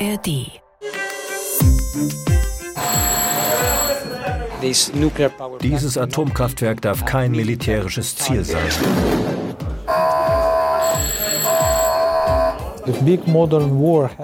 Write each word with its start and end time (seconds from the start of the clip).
ARD. 0.00 0.60
Dieses 5.62 5.98
Atomkraftwerk 5.98 6.82
darf 6.82 7.04
kein 7.04 7.32
militärisches 7.32 8.14
Ziel 8.14 8.44
sein. 8.44 8.60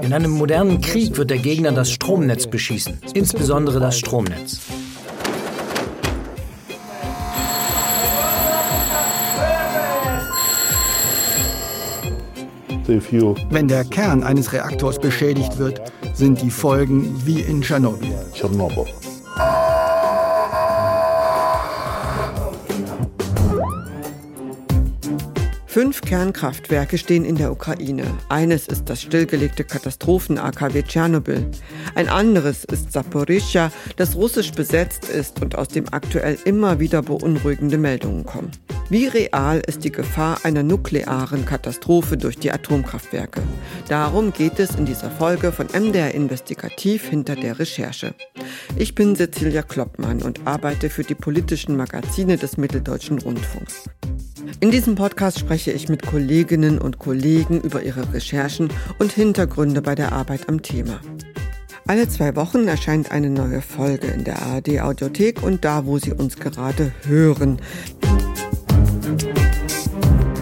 In 0.02 0.12
einem 0.12 0.30
modernen 0.30 0.80
Krieg 0.80 1.16
wird 1.16 1.30
der 1.30 1.38
Gegner 1.38 1.72
das 1.72 1.90
Stromnetz 1.90 2.46
beschießen, 2.46 3.00
insbesondere 3.14 3.80
das 3.80 3.98
Stromnetz. 3.98 4.60
Wenn 12.86 13.68
der 13.68 13.84
Kern 13.84 14.22
eines 14.22 14.52
Reaktors 14.52 14.98
beschädigt 14.98 15.58
wird, 15.58 15.80
sind 16.12 16.42
die 16.42 16.50
Folgen 16.50 17.14
wie 17.24 17.40
in 17.40 17.62
Tschernobyl. 17.62 18.14
Fünf 25.94 26.10
Kernkraftwerke 26.10 26.98
stehen 26.98 27.24
in 27.24 27.36
der 27.36 27.52
Ukraine. 27.52 28.02
Eines 28.28 28.66
ist 28.66 28.90
das 28.90 29.00
stillgelegte 29.00 29.62
Katastrophen-AKW 29.62 30.82
Tschernobyl. 30.82 31.48
Ein 31.94 32.08
anderes 32.08 32.64
ist 32.64 32.90
Saporischja, 32.90 33.70
das 33.94 34.16
russisch 34.16 34.50
besetzt 34.50 35.08
ist 35.08 35.40
und 35.40 35.56
aus 35.56 35.68
dem 35.68 35.86
aktuell 35.92 36.36
immer 36.46 36.80
wieder 36.80 37.00
beunruhigende 37.00 37.78
Meldungen 37.78 38.26
kommen. 38.26 38.50
Wie 38.90 39.06
real 39.06 39.62
ist 39.64 39.84
die 39.84 39.92
Gefahr 39.92 40.40
einer 40.42 40.64
nuklearen 40.64 41.46
Katastrophe 41.46 42.16
durch 42.16 42.38
die 42.38 42.50
Atomkraftwerke? 42.50 43.42
Darum 43.86 44.32
geht 44.32 44.58
es 44.58 44.74
in 44.74 44.86
dieser 44.86 45.12
Folge 45.12 45.52
von 45.52 45.68
MDR 45.68 46.12
Investigativ 46.12 47.08
hinter 47.08 47.36
der 47.36 47.60
Recherche. 47.60 48.14
Ich 48.74 48.96
bin 48.96 49.14
Cecilia 49.14 49.62
Kloppmann 49.62 50.22
und 50.22 50.44
arbeite 50.44 50.90
für 50.90 51.04
die 51.04 51.14
politischen 51.14 51.76
Magazine 51.76 52.36
des 52.36 52.56
Mitteldeutschen 52.56 53.20
Rundfunks. 53.20 53.84
In 54.60 54.70
diesem 54.70 54.94
Podcast 54.94 55.38
spreche 55.38 55.72
ich 55.72 55.88
mit 55.88 56.06
Kolleginnen 56.06 56.78
und 56.78 56.98
Kollegen 56.98 57.60
über 57.60 57.82
ihre 57.82 58.12
Recherchen 58.12 58.68
und 58.98 59.12
Hintergründe 59.12 59.82
bei 59.82 59.94
der 59.94 60.12
Arbeit 60.12 60.48
am 60.48 60.62
Thema. 60.62 61.00
Alle 61.86 62.08
zwei 62.08 62.34
Wochen 62.34 62.66
erscheint 62.66 63.10
eine 63.10 63.28
neue 63.28 63.60
Folge 63.60 64.06
in 64.06 64.24
der 64.24 64.40
ARD 64.40 64.80
Audiothek 64.80 65.42
und 65.42 65.64
da, 65.64 65.84
wo 65.84 65.98
Sie 65.98 66.12
uns 66.12 66.36
gerade 66.36 66.92
hören. 67.06 67.60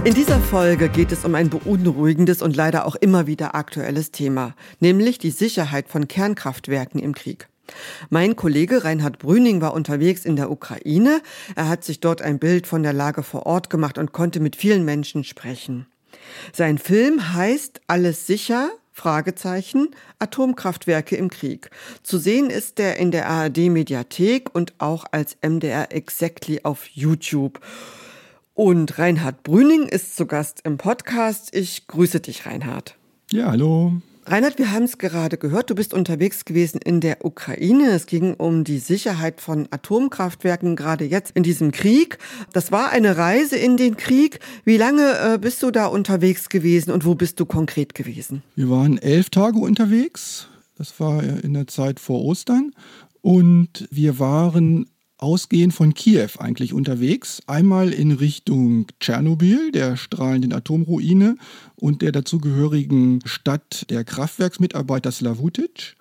In 0.04 0.14
dieser 0.14 0.40
Folge 0.40 0.88
geht 0.88 1.12
es 1.12 1.24
um 1.24 1.34
ein 1.34 1.48
beunruhigendes 1.48 2.42
und 2.42 2.56
leider 2.56 2.86
auch 2.86 2.96
immer 2.96 3.26
wieder 3.26 3.54
aktuelles 3.54 4.10
Thema, 4.10 4.54
nämlich 4.80 5.18
die 5.18 5.30
Sicherheit 5.30 5.88
von 5.88 6.06
Kernkraftwerken 6.06 7.00
im 7.00 7.14
Krieg. 7.14 7.48
Mein 8.10 8.36
Kollege 8.36 8.84
Reinhard 8.84 9.18
Brüning 9.18 9.60
war 9.60 9.74
unterwegs 9.74 10.24
in 10.24 10.36
der 10.36 10.50
Ukraine. 10.50 11.22
Er 11.54 11.68
hat 11.68 11.84
sich 11.84 12.00
dort 12.00 12.22
ein 12.22 12.38
Bild 12.38 12.66
von 12.66 12.82
der 12.82 12.92
Lage 12.92 13.22
vor 13.22 13.46
Ort 13.46 13.70
gemacht 13.70 13.98
und 13.98 14.12
konnte 14.12 14.40
mit 14.40 14.56
vielen 14.56 14.84
Menschen 14.84 15.24
sprechen. 15.24 15.86
Sein 16.52 16.78
Film 16.78 17.32
heißt 17.34 17.80
Alles 17.86 18.26
sicher? 18.26 18.70
Fragezeichen 18.94 19.88
Atomkraftwerke 20.18 21.16
im 21.16 21.30
Krieg. 21.30 21.70
Zu 22.02 22.18
sehen 22.18 22.50
ist 22.50 22.78
er 22.78 22.96
in 22.96 23.10
der 23.10 23.26
ARD 23.26 23.70
Mediathek 23.70 24.54
und 24.54 24.74
auch 24.78 25.04
als 25.12 25.38
MDR 25.40 25.92
Exactly 25.92 26.60
auf 26.62 26.86
YouTube. 26.88 27.60
Und 28.54 28.98
Reinhard 28.98 29.42
Brüning 29.44 29.88
ist 29.88 30.14
zu 30.14 30.26
Gast 30.26 30.60
im 30.64 30.76
Podcast. 30.76 31.54
Ich 31.54 31.86
grüße 31.86 32.20
dich, 32.20 32.44
Reinhard. 32.44 32.96
Ja, 33.30 33.46
hallo. 33.50 34.02
Reinhard, 34.24 34.58
wir 34.58 34.70
haben 34.70 34.84
es 34.84 34.98
gerade 34.98 35.36
gehört, 35.36 35.68
du 35.70 35.74
bist 35.74 35.92
unterwegs 35.92 36.44
gewesen 36.44 36.80
in 36.84 37.00
der 37.00 37.24
Ukraine. 37.24 37.90
Es 37.90 38.06
ging 38.06 38.34
um 38.34 38.62
die 38.62 38.78
Sicherheit 38.78 39.40
von 39.40 39.66
Atomkraftwerken, 39.70 40.76
gerade 40.76 41.04
jetzt 41.04 41.32
in 41.34 41.42
diesem 41.42 41.72
Krieg. 41.72 42.18
Das 42.52 42.70
war 42.70 42.90
eine 42.90 43.16
Reise 43.16 43.56
in 43.56 43.76
den 43.76 43.96
Krieg. 43.96 44.38
Wie 44.64 44.76
lange 44.76 45.18
äh, 45.18 45.38
bist 45.38 45.60
du 45.64 45.72
da 45.72 45.86
unterwegs 45.86 46.48
gewesen 46.48 46.92
und 46.92 47.04
wo 47.04 47.16
bist 47.16 47.40
du 47.40 47.46
konkret 47.46 47.94
gewesen? 47.94 48.44
Wir 48.54 48.70
waren 48.70 48.96
elf 48.98 49.28
Tage 49.28 49.58
unterwegs. 49.58 50.46
Das 50.78 51.00
war 51.00 51.22
in 51.22 51.54
der 51.54 51.66
Zeit 51.66 51.98
vor 51.98 52.22
Ostern. 52.22 52.72
Und 53.22 53.88
wir 53.90 54.20
waren 54.20 54.86
ausgehend 55.22 55.72
von 55.72 55.94
Kiew 55.94 56.30
eigentlich 56.38 56.72
unterwegs. 56.72 57.40
Einmal 57.46 57.92
in 57.92 58.10
Richtung 58.10 58.86
Tschernobyl, 58.98 59.70
der 59.70 59.96
strahlenden 59.96 60.52
Atomruine 60.52 61.36
und 61.76 62.02
der 62.02 62.10
dazugehörigen 62.10 63.20
Stadt 63.24 63.88
der 63.88 64.02
Kraftwerksmitarbeiter 64.04 65.12
Slavutic. 65.12 65.96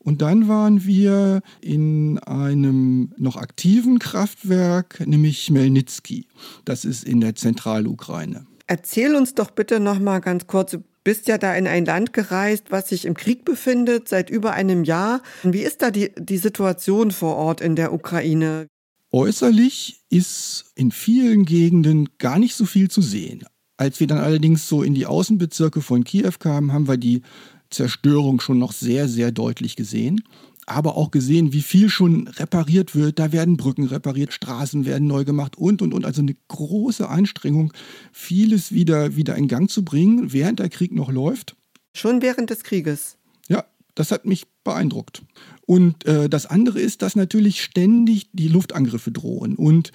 Und 0.00 0.20
dann 0.22 0.48
waren 0.48 0.84
wir 0.84 1.42
in 1.60 2.18
einem 2.20 3.12
noch 3.16 3.36
aktiven 3.36 3.98
Kraftwerk, 3.98 5.04
nämlich 5.06 5.50
Melnitsky. 5.50 6.26
Das 6.64 6.84
ist 6.84 7.04
in 7.04 7.20
der 7.20 7.34
Zentralukraine. 7.34 8.46
Erzähl 8.66 9.14
uns 9.14 9.34
doch 9.34 9.52
bitte 9.52 9.78
noch 9.78 10.00
mal 10.00 10.20
ganz 10.20 10.46
kurz 10.48 10.76
bist 11.06 11.28
ja 11.28 11.38
da 11.38 11.54
in 11.54 11.68
ein 11.68 11.84
Land 11.84 12.12
gereist, 12.12 12.72
was 12.72 12.88
sich 12.88 13.04
im 13.04 13.14
Krieg 13.14 13.44
befindet 13.44 14.08
seit 14.08 14.28
über 14.28 14.54
einem 14.54 14.82
Jahr. 14.82 15.22
Wie 15.44 15.60
ist 15.60 15.80
da 15.80 15.92
die, 15.92 16.10
die 16.18 16.36
Situation 16.36 17.12
vor 17.12 17.36
Ort 17.36 17.60
in 17.60 17.76
der 17.76 17.92
Ukraine? 17.92 18.66
Äußerlich 19.12 20.00
ist 20.10 20.64
in 20.74 20.90
vielen 20.90 21.44
Gegenden 21.44 22.08
gar 22.18 22.40
nicht 22.40 22.56
so 22.56 22.64
viel 22.64 22.90
zu 22.90 23.02
sehen. 23.02 23.44
Als 23.76 24.00
wir 24.00 24.08
dann 24.08 24.18
allerdings 24.18 24.68
so 24.68 24.82
in 24.82 24.94
die 24.94 25.06
Außenbezirke 25.06 25.80
von 25.80 26.02
Kiew 26.02 26.32
kamen, 26.40 26.72
haben 26.72 26.88
wir 26.88 26.96
die 26.96 27.22
Zerstörung 27.70 28.40
schon 28.40 28.58
noch 28.58 28.72
sehr, 28.72 29.06
sehr 29.06 29.30
deutlich 29.30 29.76
gesehen 29.76 30.24
aber 30.66 30.96
auch 30.96 31.12
gesehen, 31.12 31.52
wie 31.52 31.62
viel 31.62 31.88
schon 31.88 32.26
repariert 32.28 32.94
wird. 32.94 33.18
Da 33.20 33.32
werden 33.32 33.56
Brücken 33.56 33.84
repariert, 33.84 34.32
Straßen 34.32 34.84
werden 34.84 35.06
neu 35.06 35.24
gemacht 35.24 35.56
und, 35.56 35.80
und, 35.80 35.94
und. 35.94 36.04
Also 36.04 36.20
eine 36.20 36.36
große 36.48 37.08
Anstrengung, 37.08 37.72
vieles 38.12 38.72
wieder, 38.72 39.16
wieder 39.16 39.36
in 39.36 39.46
Gang 39.46 39.70
zu 39.70 39.84
bringen, 39.84 40.32
während 40.32 40.58
der 40.58 40.68
Krieg 40.68 40.92
noch 40.92 41.10
läuft. 41.10 41.56
Schon 41.94 42.20
während 42.20 42.50
des 42.50 42.64
Krieges? 42.64 43.16
Ja, 43.48 43.64
das 43.94 44.10
hat 44.10 44.26
mich 44.26 44.46
beeindruckt. 44.64 45.22
Und 45.66 46.06
äh, 46.06 46.28
das 46.28 46.46
andere 46.46 46.80
ist, 46.80 47.02
dass 47.02 47.16
natürlich 47.16 47.60
ständig 47.60 48.30
die 48.32 48.46
Luftangriffe 48.46 49.10
drohen. 49.10 49.56
Und 49.56 49.90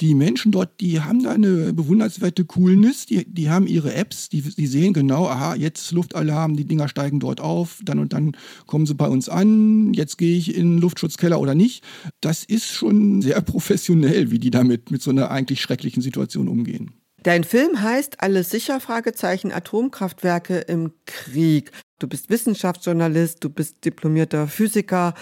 die 0.00 0.16
Menschen 0.16 0.50
dort, 0.50 0.80
die 0.80 1.00
haben 1.00 1.22
da 1.22 1.30
eine 1.30 1.72
bewundernswerte 1.72 2.44
Coolness. 2.44 3.06
Die, 3.06 3.24
die 3.24 3.48
haben 3.48 3.68
ihre 3.68 3.94
Apps, 3.94 4.28
die, 4.28 4.42
die 4.42 4.66
sehen 4.66 4.92
genau, 4.92 5.28
aha, 5.28 5.54
jetzt 5.54 5.92
Luftalarm, 5.92 6.56
die 6.56 6.64
Dinger 6.64 6.88
steigen 6.88 7.20
dort 7.20 7.40
auf, 7.40 7.78
dann 7.84 8.00
und 8.00 8.12
dann 8.12 8.36
kommen 8.66 8.84
sie 8.84 8.96
bei 8.96 9.06
uns 9.06 9.28
an, 9.28 9.94
jetzt 9.94 10.18
gehe 10.18 10.36
ich 10.36 10.56
in 10.56 10.74
den 10.74 10.78
Luftschutzkeller 10.78 11.38
oder 11.38 11.54
nicht. 11.54 11.84
Das 12.20 12.42
ist 12.42 12.66
schon 12.66 13.22
sehr 13.22 13.40
professionell, 13.42 14.32
wie 14.32 14.40
die 14.40 14.50
damit 14.50 14.90
mit 14.90 15.02
so 15.02 15.10
einer 15.10 15.30
eigentlich 15.30 15.60
schrecklichen 15.60 16.02
Situation 16.02 16.48
umgehen. 16.48 16.94
Dein 17.22 17.44
Film 17.44 17.80
heißt 17.80 18.20
Alles 18.20 18.50
sicher? 18.50 18.80
Fragezeichen 18.80 19.52
Atomkraftwerke 19.52 20.58
im 20.58 20.92
Krieg. 21.06 21.70
Du 22.02 22.08
bist 22.08 22.30
Wissenschaftsjournalist, 22.30 23.44
du 23.44 23.48
bist 23.48 23.84
diplomierter 23.84 24.48
Physiker. 24.48 25.14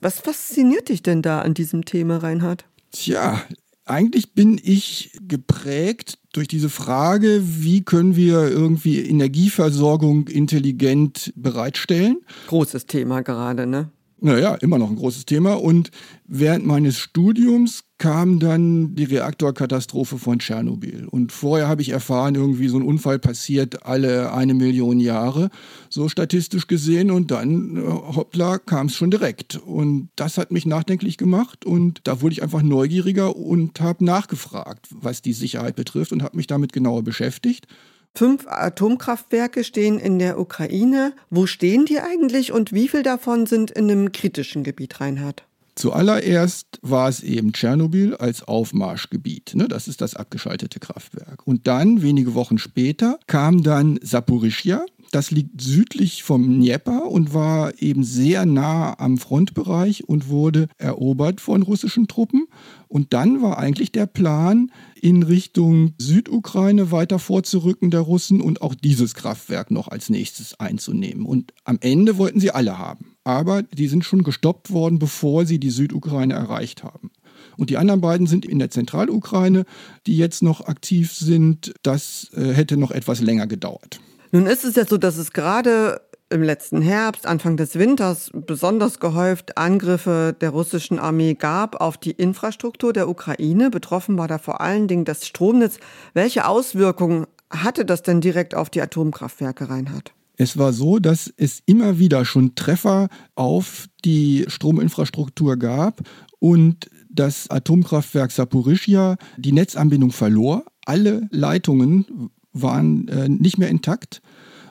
Was 0.00 0.18
fasziniert 0.18 0.88
dich 0.88 1.00
denn 1.00 1.22
da 1.22 1.42
an 1.42 1.54
diesem 1.54 1.84
Thema, 1.84 2.16
Reinhard? 2.16 2.64
Tja, 2.90 3.40
eigentlich 3.84 4.32
bin 4.32 4.60
ich 4.60 5.12
geprägt 5.28 6.18
durch 6.32 6.48
diese 6.48 6.70
Frage, 6.70 7.40
wie 7.44 7.84
können 7.84 8.16
wir 8.16 8.48
irgendwie 8.48 9.00
Energieversorgung 9.00 10.26
intelligent 10.26 11.32
bereitstellen. 11.36 12.18
Großes 12.48 12.86
Thema 12.86 13.20
gerade, 13.20 13.68
ne? 13.68 13.90
Naja, 14.20 14.54
immer 14.54 14.78
noch 14.78 14.88
ein 14.88 14.96
großes 14.96 15.26
Thema. 15.26 15.54
Und 15.54 15.90
während 16.26 16.64
meines 16.64 16.98
Studiums 16.98 17.84
kam 17.98 18.38
dann 18.38 18.94
die 18.94 19.04
Reaktorkatastrophe 19.04 20.18
von 20.18 20.38
Tschernobyl. 20.38 21.06
Und 21.06 21.32
vorher 21.32 21.68
habe 21.68 21.82
ich 21.82 21.90
erfahren, 21.90 22.34
irgendwie 22.34 22.68
so 22.68 22.78
ein 22.78 22.84
Unfall 22.84 23.18
passiert 23.18 23.84
alle 23.86 24.32
eine 24.32 24.54
Million 24.54 25.00
Jahre, 25.00 25.50
so 25.90 26.08
statistisch 26.08 26.66
gesehen. 26.66 27.10
Und 27.10 27.30
dann, 27.30 27.76
äh, 27.76 27.80
hoppla, 27.80 28.58
kam 28.58 28.86
es 28.86 28.94
schon 28.94 29.10
direkt. 29.10 29.56
Und 29.56 30.08
das 30.16 30.38
hat 30.38 30.50
mich 30.50 30.64
nachdenklich 30.64 31.18
gemacht. 31.18 31.64
Und 31.64 32.00
da 32.04 32.22
wurde 32.22 32.32
ich 32.32 32.42
einfach 32.42 32.62
neugieriger 32.62 33.36
und 33.36 33.80
habe 33.80 34.04
nachgefragt, 34.04 34.86
was 34.90 35.22
die 35.22 35.32
Sicherheit 35.32 35.76
betrifft 35.76 36.12
und 36.12 36.22
habe 36.22 36.36
mich 36.36 36.46
damit 36.46 36.72
genauer 36.72 37.02
beschäftigt. 37.02 37.66
Fünf 38.16 38.46
Atomkraftwerke 38.46 39.64
stehen 39.64 39.98
in 39.98 40.20
der 40.20 40.38
Ukraine. 40.38 41.14
Wo 41.30 41.46
stehen 41.46 41.84
die 41.84 41.98
eigentlich 41.98 42.52
und 42.52 42.72
wie 42.72 42.86
viel 42.86 43.02
davon 43.02 43.46
sind 43.46 43.72
in 43.72 43.90
einem 43.90 44.12
kritischen 44.12 44.62
Gebiet, 44.62 45.00
Reinhard? 45.00 45.44
Zuallererst 45.74 46.78
war 46.82 47.08
es 47.08 47.24
eben 47.24 47.52
Tschernobyl 47.52 48.14
als 48.14 48.44
Aufmarschgebiet. 48.44 49.56
Ne? 49.56 49.66
Das 49.66 49.88
ist 49.88 50.00
das 50.00 50.14
abgeschaltete 50.14 50.78
Kraftwerk. 50.78 51.44
Und 51.44 51.66
dann, 51.66 52.02
wenige 52.02 52.34
Wochen 52.34 52.58
später, 52.58 53.18
kam 53.26 53.64
dann 53.64 53.98
Saporischja. 54.00 54.84
Das 55.14 55.30
liegt 55.30 55.60
südlich 55.60 56.24
vom 56.24 56.42
Dnieper 56.42 57.08
und 57.08 57.32
war 57.32 57.80
eben 57.80 58.02
sehr 58.02 58.46
nah 58.46 58.98
am 58.98 59.16
Frontbereich 59.16 60.08
und 60.08 60.28
wurde 60.28 60.66
erobert 60.76 61.40
von 61.40 61.62
russischen 61.62 62.08
Truppen. 62.08 62.48
Und 62.88 63.12
dann 63.12 63.40
war 63.40 63.58
eigentlich 63.58 63.92
der 63.92 64.06
Plan, 64.06 64.72
in 65.00 65.22
Richtung 65.22 65.92
Südukraine 65.98 66.90
weiter 66.90 67.20
vorzurücken 67.20 67.92
der 67.92 68.00
Russen 68.00 68.40
und 68.40 68.60
auch 68.60 68.74
dieses 68.74 69.14
Kraftwerk 69.14 69.70
noch 69.70 69.86
als 69.86 70.10
nächstes 70.10 70.58
einzunehmen. 70.58 71.26
Und 71.26 71.52
am 71.62 71.78
Ende 71.80 72.18
wollten 72.18 72.40
sie 72.40 72.50
alle 72.50 72.76
haben. 72.76 73.14
Aber 73.22 73.62
die 73.62 73.86
sind 73.86 74.04
schon 74.04 74.24
gestoppt 74.24 74.72
worden, 74.72 74.98
bevor 74.98 75.46
sie 75.46 75.60
die 75.60 75.70
Südukraine 75.70 76.34
erreicht 76.34 76.82
haben. 76.82 77.12
Und 77.56 77.70
die 77.70 77.76
anderen 77.76 78.00
beiden 78.00 78.26
sind 78.26 78.44
in 78.44 78.58
der 78.58 78.70
Zentralukraine, 78.70 79.64
die 80.08 80.16
jetzt 80.16 80.42
noch 80.42 80.66
aktiv 80.66 81.12
sind. 81.12 81.72
Das 81.84 82.32
äh, 82.34 82.52
hätte 82.52 82.76
noch 82.76 82.90
etwas 82.90 83.20
länger 83.20 83.46
gedauert. 83.46 84.00
Nun 84.34 84.46
ist 84.46 84.64
es 84.64 84.74
ja 84.74 84.84
so, 84.84 84.96
dass 84.96 85.16
es 85.16 85.32
gerade 85.32 86.00
im 86.28 86.42
letzten 86.42 86.82
Herbst, 86.82 87.24
Anfang 87.24 87.56
des 87.56 87.76
Winters 87.78 88.32
besonders 88.34 88.98
gehäuft 88.98 89.56
Angriffe 89.56 90.34
der 90.40 90.50
russischen 90.50 90.98
Armee 90.98 91.34
gab 91.34 91.80
auf 91.80 91.96
die 91.98 92.10
Infrastruktur 92.10 92.92
der 92.92 93.08
Ukraine. 93.08 93.70
Betroffen 93.70 94.18
war 94.18 94.26
da 94.26 94.38
vor 94.38 94.60
allen 94.60 94.88
Dingen 94.88 95.04
das 95.04 95.24
Stromnetz. 95.24 95.78
Welche 96.14 96.48
Auswirkungen 96.48 97.28
hatte 97.48 97.84
das 97.84 98.02
denn 98.02 98.20
direkt 98.20 98.56
auf 98.56 98.70
die 98.70 98.82
Atomkraftwerke, 98.82 99.70
Reinhard? 99.70 100.12
Es 100.36 100.58
war 100.58 100.72
so, 100.72 100.98
dass 100.98 101.32
es 101.36 101.60
immer 101.66 102.00
wieder 102.00 102.24
schon 102.24 102.56
Treffer 102.56 103.10
auf 103.36 103.86
die 104.04 104.46
Strominfrastruktur 104.48 105.56
gab 105.58 106.00
und 106.40 106.90
das 107.08 107.48
Atomkraftwerk 107.48 108.32
Saporischia 108.32 109.16
die 109.36 109.52
Netzanbindung 109.52 110.10
verlor. 110.10 110.64
Alle 110.86 111.28
Leitungen 111.30 112.32
waren 112.54 113.08
äh, 113.08 113.28
nicht 113.28 113.58
mehr 113.58 113.68
intakt. 113.68 114.22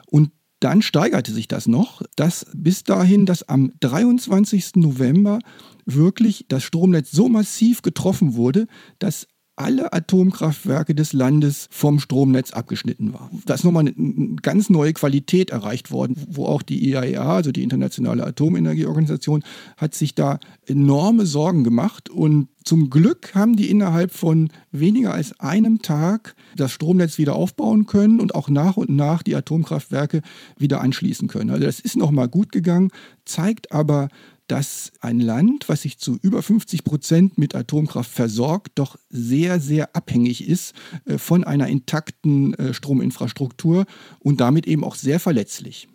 Und 0.06 0.30
dann 0.60 0.82
steigerte 0.82 1.32
sich 1.32 1.46
das 1.46 1.66
noch, 1.66 2.02
dass 2.16 2.46
bis 2.54 2.84
dahin, 2.84 3.26
dass 3.26 3.48
am 3.48 3.72
23. 3.80 4.76
November 4.76 5.38
wirklich 5.84 6.46
das 6.48 6.62
Stromnetz 6.62 7.10
so 7.10 7.28
massiv 7.28 7.82
getroffen 7.82 8.34
wurde, 8.34 8.66
dass 8.98 9.28
alle 9.56 9.92
Atomkraftwerke 9.92 10.94
des 10.94 11.12
Landes 11.12 11.68
vom 11.70 12.00
Stromnetz 12.00 12.52
abgeschnitten 12.52 13.12
waren. 13.12 13.42
Da 13.46 13.54
ist 13.54 13.64
nochmal 13.64 13.86
eine 13.86 14.36
ganz 14.42 14.68
neue 14.68 14.92
Qualität 14.92 15.50
erreicht 15.50 15.90
worden, 15.90 16.16
wo 16.28 16.46
auch 16.46 16.62
die 16.62 16.88
IAEA, 16.88 17.36
also 17.36 17.52
die 17.52 17.62
Internationale 17.62 18.26
Atomenergieorganisation, 18.26 19.44
hat 19.76 19.94
sich 19.94 20.14
da 20.14 20.40
enorme 20.66 21.26
Sorgen 21.26 21.62
gemacht. 21.62 22.10
Und 22.10 22.48
zum 22.64 22.90
Glück 22.90 23.34
haben 23.34 23.56
die 23.56 23.70
innerhalb 23.70 24.12
von 24.12 24.48
weniger 24.72 25.12
als 25.12 25.38
einem 25.38 25.82
Tag 25.82 26.34
das 26.56 26.72
Stromnetz 26.72 27.18
wieder 27.18 27.36
aufbauen 27.36 27.86
können 27.86 28.20
und 28.20 28.34
auch 28.34 28.48
nach 28.48 28.76
und 28.76 28.90
nach 28.90 29.22
die 29.22 29.36
Atomkraftwerke 29.36 30.22
wieder 30.56 30.80
anschließen 30.80 31.28
können. 31.28 31.50
Also 31.50 31.64
das 31.64 31.78
ist 31.78 31.96
nochmal 31.96 32.28
gut 32.28 32.50
gegangen, 32.50 32.90
zeigt 33.24 33.70
aber, 33.70 34.08
dass 34.46 34.92
ein 35.00 35.20
Land, 35.20 35.68
was 35.68 35.82
sich 35.82 35.98
zu 35.98 36.18
über 36.22 36.42
50 36.42 36.84
Prozent 36.84 37.38
mit 37.38 37.54
Atomkraft 37.54 38.10
versorgt, 38.10 38.72
doch 38.74 38.96
sehr, 39.08 39.58
sehr 39.60 39.96
abhängig 39.96 40.46
ist 40.48 40.74
äh, 41.06 41.18
von 41.18 41.44
einer 41.44 41.68
intakten 41.68 42.54
äh, 42.54 42.74
Strominfrastruktur 42.74 43.86
und 44.18 44.40
damit 44.40 44.66
eben 44.66 44.84
auch 44.84 44.96
sehr 44.96 45.20
verletzlich. 45.20 45.88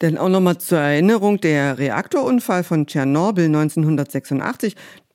Denn 0.00 0.18
auch 0.18 0.28
nochmal 0.28 0.58
zur 0.58 0.78
Erinnerung, 0.78 1.40
der 1.40 1.78
Reaktorunfall 1.78 2.64
von 2.64 2.86
Tschernobyl 2.86 3.46
1986, 3.46 4.74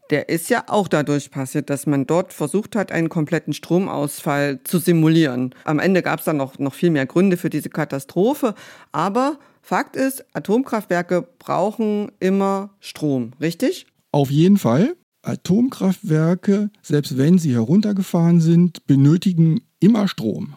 der 0.10 0.30
ist 0.30 0.50
ja 0.50 0.64
auch 0.68 0.88
dadurch 0.88 1.30
passiert, 1.30 1.70
dass 1.70 1.86
man 1.86 2.08
dort 2.08 2.34
versucht 2.34 2.76
hat, 2.76 2.92
einen 2.92 3.10
kompletten 3.10 3.54
Stromausfall 3.54 4.60
zu 4.64 4.80
simulieren. 4.80 5.54
Am 5.66 5.78
Ende 5.78 6.02
gab 6.02 6.20
es 6.20 6.26
dann 6.26 6.38
noch, 6.38 6.58
noch 6.58 6.74
viel 6.74 6.90
mehr 6.90 7.06
Gründe 7.06 7.38
für 7.38 7.52
diese 7.52 7.70
Katastrophe, 7.70 8.56
aber 8.92 9.38
Fakt 9.62 9.96
ist, 9.96 10.26
Atomkraftwerke 10.34 11.28
brauchen 11.38 12.12
immer 12.20 12.72
Strom, 12.80 13.32
richtig? 13.40 13.88
Auf 14.12 14.32
jeden 14.32 14.58
Fall. 14.58 14.96
Atomkraftwerke, 15.22 16.72
selbst 16.82 17.18
wenn 17.18 17.38
sie 17.38 17.54
heruntergefahren 17.54 18.42
sind, 18.42 18.86
benötigen 18.88 19.62
immer 19.80 20.08
Strom. 20.08 20.56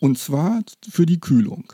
Und 0.00 0.18
zwar 0.18 0.62
für 0.88 1.06
die 1.06 1.20
Kühlung. 1.20 1.72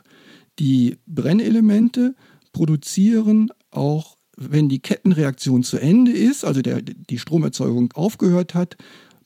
Die 0.58 0.98
Brennelemente 1.06 2.14
produzieren 2.52 3.50
auch, 3.70 4.16
wenn 4.36 4.68
die 4.68 4.80
Kettenreaktion 4.80 5.62
zu 5.62 5.78
Ende 5.78 6.12
ist, 6.12 6.44
also 6.44 6.62
der, 6.62 6.82
die 6.82 7.18
Stromerzeugung 7.18 7.92
aufgehört 7.94 8.54
hat, 8.54 8.76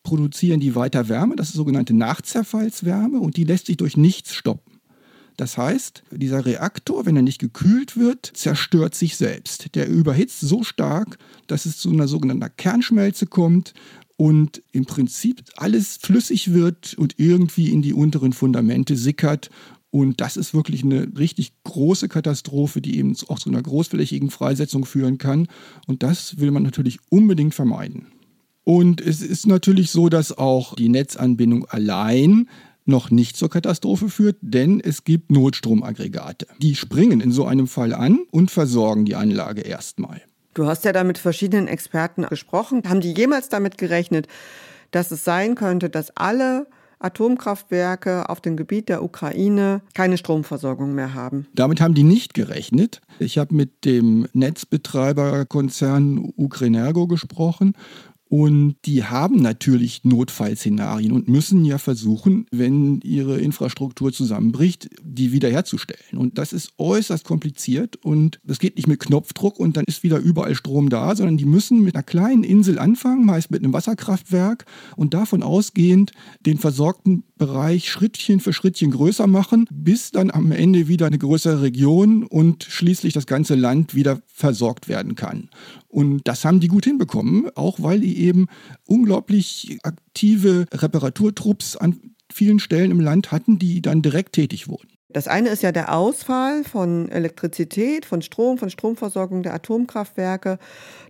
produzieren 0.02 0.60
die 0.60 0.75
weiter 0.75 1.08
Wärme. 1.08 1.37
Das 1.37 1.49
ist 1.49 1.54
sogenannte 1.54 1.94
Nachzerfallswärme 1.94 3.19
und 3.19 3.37
die 3.37 3.44
lässt 3.44 3.66
sich 3.66 3.76
durch 3.76 3.96
nichts 3.96 4.34
stoppen. 4.34 4.62
Das 5.43 5.59
heißt, 5.59 6.05
dieser 6.12 6.47
Reaktor, 6.47 7.05
wenn 7.05 7.17
er 7.17 7.23
nicht 7.23 7.41
gekühlt 7.41 7.97
wird, 7.97 8.31
zerstört 8.33 8.94
sich 8.94 9.17
selbst. 9.17 9.75
Der 9.75 9.89
überhitzt 9.89 10.39
so 10.39 10.62
stark, 10.62 11.19
dass 11.49 11.67
es 11.67 11.79
zu 11.79 11.91
einer 11.91 12.06
sogenannten 12.06 12.49
Kernschmelze 12.56 13.27
kommt 13.27 13.75
und 14.17 14.62
im 14.71 14.85
Prinzip 14.85 15.43
alles 15.56 15.97
flüssig 15.97 16.53
wird 16.53 16.94
und 16.94 17.15
irgendwie 17.17 17.73
in 17.73 17.83
die 17.83 17.93
unteren 17.93 18.33
Fundamente 18.33 18.97
sickert. 18.97 19.50
Und 19.91 20.21
das 20.21 20.37
ist 20.37 20.55
wirklich 20.55 20.85
eine 20.85 21.09
richtig 21.19 21.50
große 21.65 22.09
Katastrophe, 22.09 22.81
die 22.81 22.97
eben 22.99 23.17
auch 23.27 23.41
zu 23.41 23.50
einer 23.50 23.62
großflächigen 23.62 24.31
Freisetzung 24.31 24.85
führen 24.85 25.19
kann. 25.19 25.49
Und 25.88 26.05
das 26.05 26.38
will 26.38 26.53
man 26.53 26.62
natürlich 26.62 27.00
unbedingt 27.11 27.53
vermeiden. 27.53 28.06
Und 28.62 29.00
es 29.00 29.23
ist 29.23 29.49
natürlich 29.49 29.91
so, 29.91 30.09
dass 30.09 30.38
auch 30.38 30.77
die 30.77 30.88
Netzanbindung 30.88 31.65
allein 31.65 32.47
noch 32.84 33.11
nicht 33.11 33.37
zur 33.37 33.50
Katastrophe 33.50 34.08
führt, 34.08 34.37
denn 34.40 34.81
es 34.81 35.05
gibt 35.05 35.31
Notstromaggregate. 35.31 36.46
Die 36.58 36.75
springen 36.75 37.20
in 37.20 37.32
so 37.32 37.44
einem 37.44 37.67
Fall 37.67 37.93
an 37.93 38.20
und 38.31 38.50
versorgen 38.50 39.05
die 39.05 39.14
Anlage 39.14 39.62
erstmal. 39.62 40.23
Du 40.55 40.67
hast 40.67 40.84
ja 40.84 40.93
da 40.93 41.05
mit 41.05 41.19
verschiedenen 41.19 41.69
Experten 41.69 42.26
gesprochen. 42.26 42.82
Haben 42.87 43.00
die 43.00 43.12
jemals 43.12 43.49
damit 43.49 43.79
gerechnet, 43.79 44.26
dass 44.90 45.11
es 45.11 45.25
sein 45.25 45.55
könnte, 45.55 45.88
dass 45.88 46.14
alle 46.17 46.67
Atomkraftwerke 47.02 48.29
auf 48.29 48.40
dem 48.40 48.56
Gebiet 48.56 48.88
der 48.88 49.02
Ukraine 49.02 49.82
keine 49.94 50.19
Stromversorgung 50.19 50.94
mehr 50.94 51.14
haben. 51.14 51.46
Damit 51.55 51.81
haben 51.81 51.94
die 51.94 52.05
nicht 52.05 52.35
gerechnet. 52.35 53.00
Ich 53.19 53.38
habe 53.38 53.55
mit 53.55 53.85
dem 53.85 54.28
Netzbetreiberkonzern 54.32 56.32
Ukrenergo 56.37 57.08
gesprochen 57.08 57.75
und 58.32 58.76
die 58.87 59.05
haben 59.05 59.43
natürlich 59.43 60.05
Notfallszenarien 60.05 61.12
und 61.12 61.29
müssen 61.29 61.67
ja 61.67 61.76
versuchen, 61.76 62.46
wenn 62.50 63.02
ihre 63.02 63.38
Infrastruktur 63.38 64.11
zusammenbricht, 64.11 64.88
die 65.05 65.32
wiederherzustellen. 65.32 66.17
Und 66.17 66.38
das 66.38 66.55
ist 66.55 66.73
äußerst 66.79 67.26
kompliziert 67.26 67.96
und 67.96 68.40
das 68.43 68.58
geht 68.58 68.76
nicht 68.76 68.88
mit 68.88 69.00
Knopfdruck 69.00 69.61
und 69.61 69.76
dann 69.76 69.84
ist 69.84 70.02
wieder 70.02 70.19
überall 70.19 70.55
Strom 70.55 70.88
da, 70.88 71.14
sondern 71.14 71.37
die 71.37 71.44
müssen 71.44 71.84
mit 71.84 71.94
einer 71.94 72.05
kleinen 72.05 72.43
Insel 72.43 72.79
anfangen, 72.79 73.26
meist 73.26 73.50
mit 73.50 73.62
einem 73.62 73.75
Wasserkraftwerk 73.75 74.64
und 74.96 75.12
davon 75.12 75.43
ausgehend 75.43 76.12
den 76.46 76.56
versorgten 76.56 77.25
Bereich 77.37 77.90
Schrittchen 77.90 78.40
für 78.40 78.55
Schrittchen 78.55 78.93
größer 78.93 79.26
machen, 79.26 79.67
bis 79.70 80.11
dann 80.11 80.31
am 80.31 80.52
Ende 80.52 80.88
wieder 80.88 81.06
eine 81.06 81.19
größere 81.19 81.61
Region 81.61 82.23
und 82.23 82.64
schließlich 82.64 83.12
das 83.12 83.26
ganze 83.26 83.57
Land 83.57 83.95
wieder 83.95 84.23
versorgt 84.26 84.88
werden 84.88 85.16
kann. 85.16 85.50
Und 85.88 86.23
das 86.26 86.47
haben 86.47 86.61
die 86.61 86.68
gut 86.68 86.87
hinbekommen, 86.87 87.50
auch 87.54 87.83
weil 87.83 88.00
die 88.00 88.22
eben 88.23 88.47
unglaublich 88.87 89.79
aktive 89.83 90.67
Reparaturtrupps 90.73 91.76
an 91.76 92.14
vielen 92.33 92.61
Stellen 92.61 92.91
im 92.91 93.00
Land 93.00 93.33
hatten, 93.33 93.59
die 93.59 93.83
dann 93.83 94.02
direkt 94.02 94.33
tätig 94.35 94.69
wurden. 94.69 94.88
Das 95.11 95.29
eine 95.29 95.50
ist 95.50 95.62
ja 95.62 95.73
der 95.73 95.95
Ausfall 95.95 96.64
von 96.64 97.11
Elektrizität, 97.11 98.07
von 98.07 98.23
Strom, 98.23 98.57
von 98.57 98.71
Stromversorgung 98.71 99.43
der 99.43 99.52
Atomkraftwerke. 99.52 100.59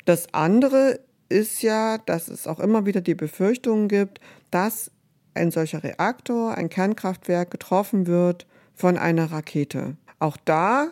Das 0.04 0.34
andere 0.34 0.98
ist 1.28 1.62
ja, 1.62 1.98
dass 1.98 2.26
es 2.26 2.48
auch 2.48 2.58
immer 2.58 2.84
wieder 2.84 3.00
die 3.00 3.14
Befürchtung 3.14 3.86
gibt, 3.86 4.18
dass 4.50 4.90
ein 5.34 5.52
solcher 5.52 5.84
Reaktor, 5.84 6.56
ein 6.56 6.68
Kernkraftwerk 6.68 7.52
getroffen 7.52 8.08
wird 8.08 8.46
von 8.74 8.98
einer 8.98 9.30
Rakete. 9.30 9.96
Auch 10.18 10.36
da 10.44 10.88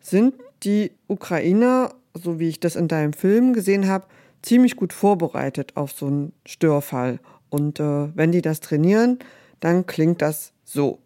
sind 0.00 0.34
die 0.62 0.92
Ukrainer 1.08 1.90
so 2.14 2.38
wie 2.38 2.48
ich 2.48 2.60
das 2.60 2.76
in 2.76 2.88
deinem 2.88 3.12
Film 3.12 3.52
gesehen 3.52 3.88
habe, 3.88 4.06
ziemlich 4.44 4.76
gut 4.76 4.92
vorbereitet 4.92 5.76
auf 5.76 5.92
so 5.92 6.06
einen 6.06 6.32
Störfall. 6.46 7.18
Und 7.50 7.80
äh, 7.80 8.16
wenn 8.16 8.32
die 8.32 8.42
das 8.42 8.60
trainieren, 8.60 9.18
dann 9.60 9.86
klingt 9.86 10.22
das 10.22 10.52
so. 10.64 10.98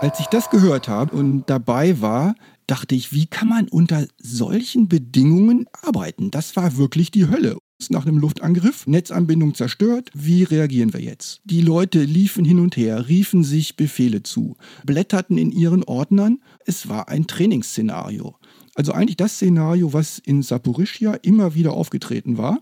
Als 0.00 0.20
ich 0.20 0.26
das 0.26 0.50
gehört 0.50 0.86
habe 0.86 1.16
und 1.16 1.44
dabei 1.46 2.02
war, 2.02 2.34
dachte 2.66 2.94
ich, 2.94 3.12
wie 3.12 3.26
kann 3.26 3.48
man 3.48 3.68
unter 3.68 4.06
solchen 4.18 4.86
Bedingungen 4.86 5.66
arbeiten? 5.80 6.30
Das 6.30 6.56
war 6.56 6.76
wirklich 6.76 7.10
die 7.10 7.26
Hölle. 7.28 7.56
Nach 7.90 8.06
einem 8.06 8.18
Luftangriff, 8.18 8.86
Netzanbindung 8.86 9.54
zerstört. 9.54 10.10
Wie 10.14 10.42
reagieren 10.42 10.92
wir 10.92 11.00
jetzt? 11.00 11.40
Die 11.44 11.60
Leute 11.60 12.02
liefen 12.02 12.44
hin 12.44 12.60
und 12.60 12.76
her, 12.76 13.08
riefen 13.08 13.44
sich 13.44 13.76
Befehle 13.76 14.22
zu, 14.22 14.56
blätterten 14.84 15.38
in 15.38 15.50
ihren 15.50 15.84
Ordnern. 15.84 16.40
Es 16.64 16.88
war 16.88 17.08
ein 17.08 17.26
Trainingsszenario. 17.26 18.36
Also 18.74 18.92
eigentlich 18.92 19.16
das 19.16 19.34
Szenario, 19.34 19.92
was 19.92 20.18
in 20.18 20.42
Saporischia 20.42 21.14
immer 21.14 21.54
wieder 21.54 21.72
aufgetreten 21.72 22.38
war 22.38 22.58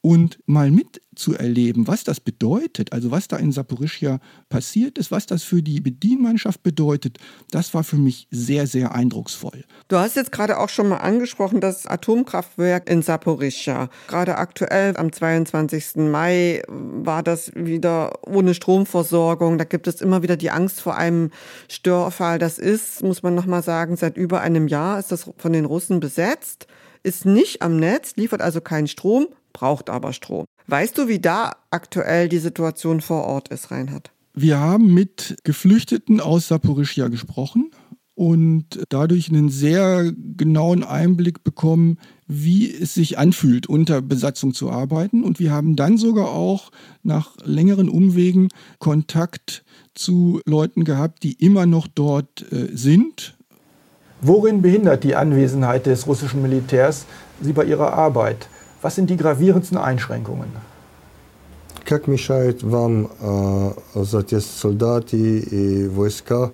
und 0.00 0.38
mal 0.46 0.70
mitzuerleben, 1.14 1.86
was 1.86 2.02
das 2.02 2.18
bedeutet, 2.18 2.92
also 2.92 3.10
was 3.10 3.28
da 3.28 3.36
in 3.36 3.52
Saporischia 3.52 4.18
passiert 4.48 4.98
ist, 4.98 5.12
was 5.12 5.26
das 5.26 5.44
für 5.44 5.62
die 5.62 5.80
Bedienmannschaft 5.80 6.62
bedeutet, 6.62 7.18
das 7.50 7.72
war 7.72 7.84
für 7.84 7.96
mich 7.96 8.26
sehr, 8.30 8.66
sehr 8.66 8.94
eindrucksvoll. 8.94 9.64
Du 9.88 9.96
hast 9.96 10.16
jetzt 10.16 10.32
gerade 10.32 10.58
auch 10.58 10.68
schon 10.68 10.88
mal 10.88 10.98
angesprochen, 10.98 11.60
das 11.60 11.86
Atomkraftwerk 11.86 12.90
in 12.90 13.02
Saporischia. 13.02 13.88
Gerade 14.08 14.36
aktuell 14.36 14.96
am 14.96 15.12
22. 15.12 15.96
Mai 15.96 16.62
war 16.68 17.22
das 17.22 17.52
wieder 17.54 18.26
ohne 18.26 18.54
Stromversorgung. 18.54 19.58
Da 19.58 19.64
gibt 19.64 19.86
es 19.86 20.00
immer 20.00 20.22
wieder 20.22 20.36
die 20.36 20.50
Angst 20.50 20.80
vor 20.80 20.96
einem 20.96 21.30
Störfall. 21.68 22.38
Das 22.38 22.58
ist, 22.58 23.02
muss 23.02 23.22
man 23.22 23.34
nochmal 23.34 23.62
sagen, 23.62 23.96
seit 23.96 24.16
über 24.16 24.40
einem 24.40 24.66
Jahr 24.66 24.98
ist 24.98 25.12
das 25.12 25.30
von 25.36 25.52
den 25.52 25.64
Russen 25.64 26.00
besetzt 26.00 26.66
ist 27.06 27.26
nicht 27.26 27.60
am 27.60 27.76
Netz, 27.76 28.16
liefert 28.16 28.40
also 28.40 28.62
keinen 28.62 28.88
Strom, 28.88 29.28
braucht 29.52 29.90
aber 29.90 30.14
Strom. 30.14 30.46
Weißt 30.66 30.96
du, 30.96 31.08
wie 31.08 31.18
da 31.18 31.52
aktuell 31.70 32.28
die 32.28 32.38
Situation 32.38 33.00
vor 33.00 33.24
Ort 33.24 33.48
ist, 33.48 33.70
Reinhard? 33.70 34.10
Wir 34.34 34.58
haben 34.58 34.92
mit 34.92 35.36
Geflüchteten 35.44 36.20
aus 36.20 36.48
Saporischia 36.48 37.08
gesprochen 37.08 37.70
und 38.14 38.84
dadurch 38.88 39.28
einen 39.28 39.48
sehr 39.48 40.12
genauen 40.36 40.84
Einblick 40.84 41.44
bekommen, 41.44 41.98
wie 42.26 42.72
es 42.72 42.94
sich 42.94 43.18
anfühlt, 43.18 43.68
unter 43.68 44.00
Besatzung 44.00 44.54
zu 44.54 44.70
arbeiten. 44.70 45.22
Und 45.22 45.38
wir 45.38 45.52
haben 45.52 45.76
dann 45.76 45.98
sogar 45.98 46.30
auch 46.30 46.70
nach 47.02 47.36
längeren 47.44 47.88
Umwegen 47.88 48.48
Kontakt 48.78 49.64
zu 49.94 50.40
Leuten 50.46 50.84
gehabt, 50.84 51.22
die 51.22 51.34
immer 51.34 51.66
noch 51.66 51.86
dort 51.86 52.50
äh, 52.52 52.68
sind. 52.74 53.36
Worin 54.22 54.62
behindert 54.62 55.04
die 55.04 55.16
Anwesenheit 55.16 55.86
des 55.86 56.06
russischen 56.06 56.40
Militärs 56.40 57.04
Sie 57.40 57.52
bei 57.52 57.64
Ihrer 57.64 57.92
Arbeit? 57.92 58.48
Was 58.83 58.95
sind 58.95 59.09
die 59.09 59.17
gravierendsten 59.17 59.77
Einschränkungen? 59.77 60.49
Как 61.85 62.07
мешает 62.07 62.63
вам 62.63 63.09
э, 63.19 64.03
солдаты 64.41 65.39
и 65.39 65.87
войска 65.87 66.51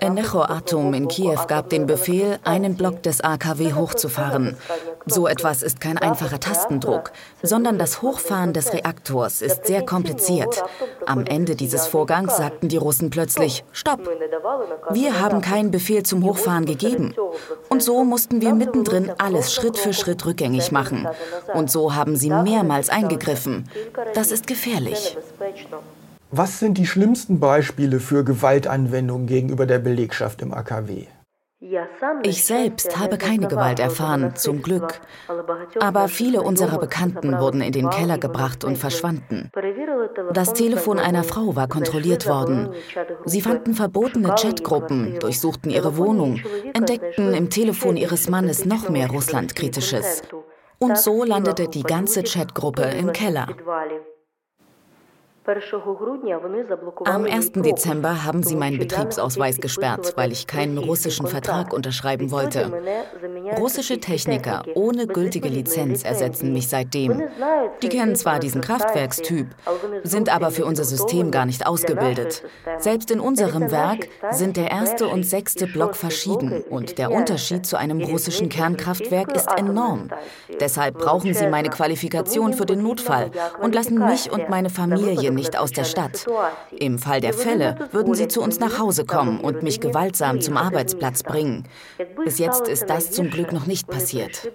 Energoatom 0.00 0.94
in 0.94 1.08
Kiew 1.08 1.38
gab 1.46 1.68
den 1.68 1.86
Befehl, 1.86 2.38
einen 2.44 2.76
Block 2.76 3.02
des 3.02 3.20
AKW 3.20 3.74
hochzufahren. 3.74 4.56
So 5.04 5.26
etwas 5.26 5.62
ist 5.62 5.80
kein 5.80 5.98
einfacher 5.98 6.40
Tastendruck, 6.40 7.12
sondern 7.42 7.78
das 7.78 8.02
Hochfahren 8.02 8.52
des 8.52 8.72
Reaktors 8.72 9.42
ist 9.42 9.66
sehr 9.66 9.84
kompliziert. 9.84 10.62
Am 11.06 11.24
Ende 11.26 11.54
dieses 11.54 11.86
Vorgangs 11.86 12.36
sagten 12.36 12.68
die 12.68 12.76
Russen 12.76 13.10
plötzlich, 13.10 13.64
Stopp! 13.72 14.00
Wir 14.90 15.20
haben 15.20 15.40
keinen 15.40 15.70
Befehl 15.70 16.02
zum 16.02 16.24
Hochfahren 16.24 16.64
gegeben. 16.64 17.14
Und 17.68 17.82
so 17.82 18.04
mussten 18.04 18.40
wir 18.40 18.54
mittendrin 18.54 19.12
alles 19.18 19.52
Schritt 19.52 19.76
für 19.76 19.92
Schritt 19.92 20.24
rückgängig 20.24 20.72
machen. 20.72 21.06
Und 21.52 21.70
so 21.70 21.94
haben 21.94 22.16
sie 22.16 22.30
mehrmals 22.30 22.88
eingegriffen. 22.88 23.68
Das 24.14 24.30
ist 24.30 24.46
gefährlich. 24.46 25.16
Was 26.30 26.58
sind 26.58 26.76
die 26.76 26.86
schlimmsten 26.86 27.38
Beispiele 27.38 28.00
für 28.00 28.24
Gewaltanwendung 28.24 29.26
gegenüber 29.26 29.64
der 29.64 29.78
Belegschaft 29.78 30.42
im 30.42 30.52
AKW? 30.52 31.06
Ich 32.24 32.44
selbst 32.44 32.98
habe 32.98 33.16
keine 33.16 33.46
Gewalt 33.46 33.78
erfahren, 33.78 34.34
zum 34.34 34.60
Glück. 34.60 35.00
Aber 35.80 36.08
viele 36.08 36.42
unserer 36.42 36.78
Bekannten 36.78 37.38
wurden 37.38 37.60
in 37.60 37.72
den 37.72 37.90
Keller 37.90 38.18
gebracht 38.18 38.64
und 38.64 38.76
verschwanden. 38.76 39.50
Das 40.32 40.52
Telefon 40.52 40.98
einer 40.98 41.24
Frau 41.24 41.56
war 41.56 41.68
kontrolliert 41.68 42.26
worden. 42.26 42.70
Sie 43.24 43.40
fanden 43.40 43.74
verbotene 43.74 44.34
Chatgruppen, 44.34 45.18
durchsuchten 45.20 45.70
ihre 45.70 45.96
Wohnung, 45.96 46.40
entdeckten 46.74 47.32
im 47.34 47.50
Telefon 47.50 47.96
ihres 47.96 48.28
Mannes 48.28 48.64
noch 48.64 48.88
mehr 48.88 49.08
Russlandkritisches. 49.08 50.22
Und 50.78 50.98
so 50.98 51.24
landete 51.24 51.68
die 51.68 51.84
ganze 51.84 52.22
Chatgruppe 52.22 52.82
im 52.82 53.12
Keller. 53.12 53.46
Am 57.04 57.24
1. 57.24 57.52
Dezember 57.52 58.24
haben 58.24 58.42
sie 58.42 58.56
meinen 58.56 58.78
Betriebsausweis 58.78 59.58
gesperrt, 59.58 60.14
weil 60.16 60.32
ich 60.32 60.48
keinen 60.48 60.76
russischen 60.76 61.28
Vertrag 61.28 61.72
unterschreiben 61.72 62.32
wollte. 62.32 62.72
Russische 63.56 64.00
Techniker 64.00 64.64
ohne 64.74 65.06
gültige 65.06 65.48
Lizenz 65.48 66.02
ersetzen 66.02 66.52
mich 66.52 66.68
seitdem. 66.68 67.22
Die 67.80 67.88
kennen 67.88 68.16
zwar 68.16 68.40
diesen 68.40 68.60
Kraftwerkstyp, 68.60 69.48
sind 70.02 70.34
aber 70.34 70.50
für 70.50 70.64
unser 70.64 70.84
System 70.84 71.30
gar 71.30 71.46
nicht 71.46 71.64
ausgebildet. 71.64 72.42
Selbst 72.78 73.12
in 73.12 73.20
unserem 73.20 73.70
Werk 73.70 74.08
sind 74.32 74.56
der 74.56 74.72
erste 74.72 75.06
und 75.06 75.24
sechste 75.24 75.68
Block 75.68 75.94
verschieden 75.94 76.62
und 76.62 76.98
der 76.98 77.12
Unterschied 77.12 77.66
zu 77.66 77.76
einem 77.76 78.00
russischen 78.02 78.48
Kernkraftwerk 78.48 79.32
ist 79.36 79.48
enorm. 79.56 80.08
Deshalb 80.58 80.98
brauchen 80.98 81.34
sie 81.34 81.46
meine 81.46 81.70
Qualifikation 81.70 82.52
für 82.52 82.66
den 82.66 82.82
Notfall 82.82 83.30
und 83.62 83.74
lassen 83.74 83.98
mich 83.98 84.32
und 84.32 84.48
meine 84.48 84.70
Familie 84.70 85.35
nicht 85.36 85.56
aus 85.56 85.70
der 85.70 85.84
Stadt. 85.84 86.26
Im 86.76 86.98
Fall 86.98 87.20
der 87.20 87.32
Fälle 87.32 87.88
würden 87.92 88.14
sie 88.14 88.26
zu 88.26 88.42
uns 88.42 88.58
nach 88.58 88.80
Hause 88.80 89.04
kommen 89.04 89.38
und 89.40 89.62
mich 89.62 89.80
gewaltsam 89.80 90.40
zum 90.40 90.56
Arbeitsplatz 90.56 91.22
bringen. 91.22 91.64
Bis 92.24 92.38
jetzt 92.38 92.66
ist 92.66 92.90
das 92.90 93.12
zum 93.12 93.30
Glück 93.30 93.52
noch 93.52 93.66
nicht 93.66 93.86
passiert. 93.86 94.50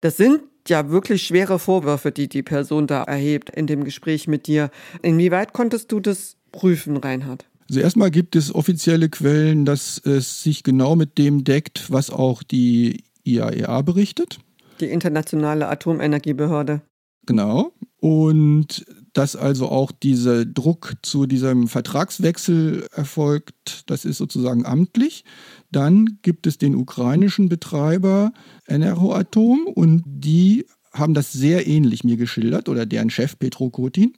Das 0.00 0.16
sind 0.16 0.42
ja 0.68 0.90
wirklich 0.90 1.22
schwere 1.22 1.60
Vorwürfe, 1.60 2.10
die 2.10 2.28
die 2.28 2.42
Person 2.42 2.88
da 2.88 3.04
erhebt 3.04 3.50
in 3.50 3.68
dem 3.68 3.84
Gespräch 3.84 4.26
mit 4.26 4.48
dir. 4.48 4.70
Inwieweit 5.00 5.52
konntest 5.52 5.92
du 5.92 6.00
das 6.00 6.36
prüfen, 6.50 6.96
Reinhard? 6.96 7.46
Also 7.68 7.80
erstmal 7.80 8.10
gibt 8.10 8.36
es 8.36 8.54
offizielle 8.54 9.08
Quellen, 9.08 9.64
dass 9.64 9.98
es 10.04 10.42
sich 10.42 10.62
genau 10.62 10.96
mit 10.96 11.18
dem 11.18 11.44
deckt, 11.44 11.90
was 11.90 12.10
auch 12.10 12.42
die 12.42 13.04
IAEA 13.24 13.78
e 13.78 13.82
berichtet. 13.82 14.40
Die 14.80 14.90
Internationale 14.90 15.68
Atomenergiebehörde. 15.68 16.82
Genau. 17.26 17.72
Und 18.02 18.84
dass 19.12 19.36
also 19.36 19.68
auch 19.68 19.92
dieser 19.92 20.44
Druck 20.44 20.94
zu 21.02 21.26
diesem 21.26 21.68
Vertragswechsel 21.68 22.88
erfolgt, 22.90 23.84
das 23.86 24.04
ist 24.04 24.16
sozusagen 24.16 24.66
amtlich. 24.66 25.24
Dann 25.70 26.18
gibt 26.22 26.48
es 26.48 26.58
den 26.58 26.74
ukrainischen 26.74 27.48
Betreiber 27.48 28.32
Enerhoatom 28.66 29.68
und 29.72 30.02
die 30.04 30.66
haben 30.92 31.14
das 31.14 31.32
sehr 31.32 31.68
ähnlich 31.68 32.02
mir 32.02 32.16
geschildert 32.16 32.68
oder 32.68 32.86
deren 32.86 33.08
Chef 33.08 33.38
Petro 33.38 33.70
Kotin. 33.70 34.14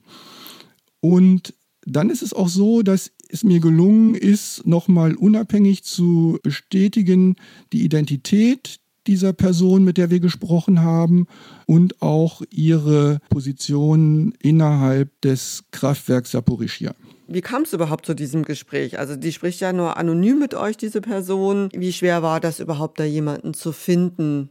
Und 1.01 1.53
dann 1.85 2.09
ist 2.09 2.23
es 2.23 2.33
auch 2.33 2.49
so, 2.49 2.81
dass 2.81 3.11
es 3.29 3.45
mir 3.45 3.61
gelungen 3.61 4.15
ist, 4.15 4.67
nochmal 4.67 5.15
unabhängig 5.15 5.85
zu 5.85 6.39
bestätigen, 6.43 7.37
die 7.75 7.85
Identität 7.85 8.81
dieser 9.07 9.33
Person, 9.33 9.85
mit 9.85 9.99
der 9.99 10.11
wir 10.11 10.21
gesprochen 10.21 10.83
haben, 10.83 11.27
und 11.67 12.03
auch 12.03 12.43
ihre 12.51 13.21
Position 13.31 14.35
innerhalb 14.41 15.21
des 15.23 15.65
Kraftwerks 15.71 16.33
Saporischia. 16.33 16.95
Wie 17.27 17.41
kam 17.41 17.63
es 17.63 17.73
überhaupt 17.73 18.05
zu 18.05 18.15
diesem 18.15 18.45
Gespräch? 18.45 18.99
Also 18.99 19.17
die 19.17 19.33
spricht 19.33 19.61
ja 19.61 19.73
nur 19.73 19.97
anonym 19.97 20.39
mit 20.39 20.55
euch, 20.55 20.77
diese 20.77 21.01
Person. 21.01 21.71
Wie 21.73 21.93
schwer 21.93 22.23
war 22.23 22.41
das 22.41 22.61
überhaupt, 22.61 23.01
da 23.01 23.05
jemanden 23.05 23.55
zu 23.55 23.73
finden? 23.73 24.51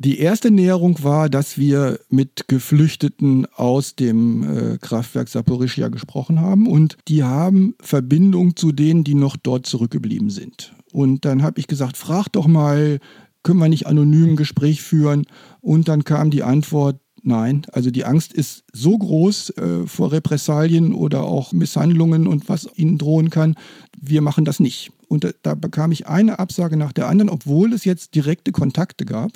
Die 0.00 0.20
erste 0.20 0.52
Näherung 0.52 1.02
war, 1.02 1.28
dass 1.28 1.58
wir 1.58 1.98
mit 2.08 2.46
Geflüchteten 2.46 3.46
aus 3.52 3.96
dem 3.96 4.44
äh, 4.44 4.78
Kraftwerk 4.78 5.28
Saporischia 5.28 5.88
gesprochen 5.88 6.40
haben 6.40 6.68
und 6.68 6.96
die 7.08 7.24
haben 7.24 7.74
Verbindung 7.80 8.54
zu 8.54 8.70
denen, 8.70 9.02
die 9.02 9.14
noch 9.14 9.36
dort 9.36 9.66
zurückgeblieben 9.66 10.30
sind. 10.30 10.72
Und 10.92 11.24
dann 11.24 11.42
habe 11.42 11.58
ich 11.58 11.66
gesagt, 11.66 11.96
frag 11.96 12.28
doch 12.28 12.46
mal 12.46 13.00
können 13.48 13.60
wir 13.60 13.70
nicht 13.70 13.86
anonym 13.86 14.32
ein 14.32 14.36
Gespräch 14.36 14.82
führen? 14.82 15.24
Und 15.62 15.88
dann 15.88 16.04
kam 16.04 16.28
die 16.28 16.42
Antwort, 16.42 17.00
nein. 17.22 17.62
Also 17.72 17.90
die 17.90 18.04
Angst 18.04 18.34
ist 18.34 18.62
so 18.74 18.98
groß 18.98 19.56
äh, 19.56 19.86
vor 19.86 20.12
Repressalien 20.12 20.92
oder 20.92 21.22
auch 21.22 21.54
Misshandlungen 21.54 22.26
und 22.26 22.50
was 22.50 22.68
ihnen 22.74 22.98
drohen 22.98 23.30
kann. 23.30 23.54
Wir 23.98 24.20
machen 24.20 24.44
das 24.44 24.60
nicht. 24.60 24.90
Und 25.08 25.24
da, 25.24 25.30
da 25.40 25.54
bekam 25.54 25.92
ich 25.92 26.06
eine 26.06 26.38
Absage 26.38 26.76
nach 26.76 26.92
der 26.92 27.08
anderen, 27.08 27.30
obwohl 27.30 27.72
es 27.72 27.86
jetzt 27.86 28.14
direkte 28.14 28.52
Kontakte 28.52 29.06
gab. 29.06 29.32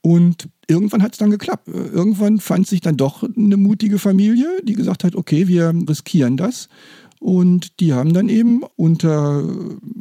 Und 0.00 0.48
irgendwann 0.66 1.04
hat 1.04 1.12
es 1.12 1.18
dann 1.18 1.30
geklappt. 1.30 1.68
Irgendwann 1.68 2.40
fand 2.40 2.66
sich 2.66 2.80
dann 2.80 2.96
doch 2.96 3.22
eine 3.22 3.56
mutige 3.56 4.00
Familie, 4.00 4.48
die 4.64 4.74
gesagt 4.74 5.04
hat, 5.04 5.14
okay, 5.14 5.46
wir 5.46 5.72
riskieren 5.88 6.36
das. 6.36 6.68
Und 7.22 7.78
die 7.78 7.92
haben 7.92 8.12
dann 8.14 8.28
eben 8.28 8.64
unter 8.74 9.48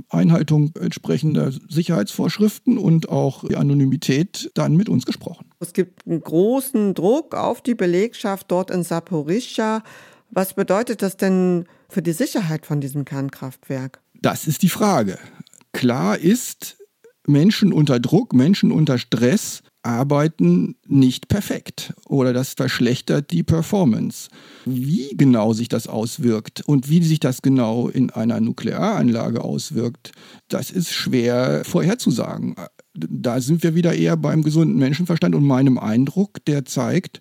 Einhaltung 0.09 0.71
entsprechender 0.79 1.51
Sicherheitsvorschriften 1.51 2.79
und 2.79 3.09
auch 3.09 3.47
die 3.47 3.57
Anonymität 3.57 4.49
dann 4.55 4.75
mit 4.75 4.89
uns 4.89 5.05
gesprochen. 5.05 5.45
Es 5.59 5.73
gibt 5.73 6.07
einen 6.07 6.21
großen 6.21 6.95
Druck 6.95 7.35
auf 7.35 7.61
die 7.61 7.75
Belegschaft 7.75 8.49
dort 8.49 8.71
in 8.71 8.81
Saporischschja. 8.81 9.83
Was 10.31 10.55
bedeutet 10.55 11.03
das 11.03 11.15
denn 11.15 11.65
für 11.89 12.01
die 12.01 12.13
Sicherheit 12.13 12.65
von 12.65 12.81
diesem 12.81 13.05
Kernkraftwerk? 13.05 14.01
Das 14.19 14.47
ist 14.47 14.63
die 14.63 14.69
Frage. 14.69 15.19
Klar 15.73 16.17
ist, 16.17 16.77
Menschen 17.27 17.71
unter 17.71 17.99
Druck, 17.99 18.33
Menschen 18.33 18.71
unter 18.71 18.97
Stress 18.97 19.61
arbeiten 19.83 20.75
nicht 20.88 21.27
perfekt 21.27 21.93
oder 22.05 22.33
das 22.33 22.53
verschlechtert 22.53 23.31
die 23.31 23.43
Performance. 23.43 24.29
Wie 24.65 25.09
genau 25.15 25.53
sich 25.53 25.69
das 25.69 25.88
auswirkt 25.88 26.61
und 26.67 26.89
wie 26.89 27.03
sich 27.03 27.19
das 27.19 27.41
genau 27.41 27.88
in 27.88 28.09
einer 28.11 28.39
Nuklearanlage 28.39 29.43
auswirkt, 29.43 30.11
das 30.50 30.71
ist 30.71 30.91
schwer 30.91 31.63
vorherzusagen. 31.65 32.55
Da 32.93 33.41
sind 33.41 33.63
wir 33.63 33.73
wieder 33.73 33.93
eher 33.93 34.17
beim 34.17 34.43
gesunden 34.43 34.77
Menschenverstand 34.77 35.33
und 35.33 35.45
meinem 35.45 35.77
Eindruck, 35.77 36.43
der 36.45 36.65
zeigt, 36.65 37.19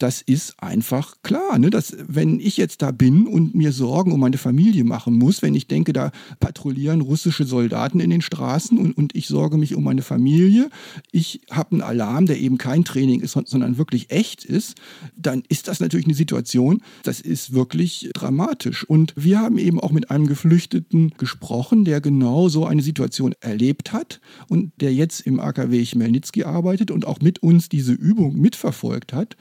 das 0.00 0.22
ist 0.22 0.54
einfach 0.62 1.16
klar. 1.22 1.58
Ne? 1.58 1.68
Dass, 1.68 1.94
wenn 2.08 2.40
ich 2.40 2.56
jetzt 2.56 2.80
da 2.80 2.90
bin 2.90 3.26
und 3.26 3.54
mir 3.54 3.70
Sorgen 3.70 4.12
um 4.12 4.20
meine 4.20 4.38
Familie 4.38 4.82
machen 4.82 5.14
muss, 5.14 5.42
wenn 5.42 5.54
ich 5.54 5.66
denke, 5.66 5.92
da 5.92 6.10
patrouillieren 6.40 7.02
russische 7.02 7.44
Soldaten 7.44 8.00
in 8.00 8.08
den 8.08 8.22
Straßen 8.22 8.78
und, 8.78 8.96
und 8.96 9.14
ich 9.14 9.28
sorge 9.28 9.58
mich 9.58 9.74
um 9.74 9.84
meine 9.84 10.00
Familie, 10.00 10.70
ich 11.12 11.42
habe 11.50 11.72
einen 11.72 11.82
Alarm, 11.82 12.24
der 12.24 12.40
eben 12.40 12.56
kein 12.56 12.84
Training 12.84 13.20
ist, 13.20 13.32
sondern 13.44 13.76
wirklich 13.76 14.10
echt 14.10 14.44
ist, 14.44 14.76
dann 15.16 15.42
ist 15.48 15.68
das 15.68 15.80
natürlich 15.80 16.06
eine 16.06 16.14
Situation, 16.14 16.80
das 17.02 17.20
ist 17.20 17.52
wirklich 17.52 18.08
dramatisch. 18.14 18.84
Und 18.84 19.12
wir 19.16 19.38
haben 19.40 19.58
eben 19.58 19.80
auch 19.80 19.90
mit 19.90 20.10
einem 20.10 20.26
Geflüchteten 20.26 21.12
gesprochen, 21.18 21.84
der 21.84 22.00
genau 22.00 22.48
so 22.48 22.64
eine 22.64 22.82
Situation 22.82 23.34
erlebt 23.40 23.92
hat 23.92 24.22
und 24.48 24.72
der 24.80 24.94
jetzt 24.94 25.20
im 25.20 25.40
AKW 25.40 25.84
Chmelnytsky 25.84 26.44
arbeitet 26.44 26.90
und 26.90 27.06
auch 27.06 27.20
mit 27.20 27.42
uns 27.42 27.68
diese 27.68 27.92
Übung 27.92 28.40
mitverfolgt 28.40 29.12
hat 29.12 29.36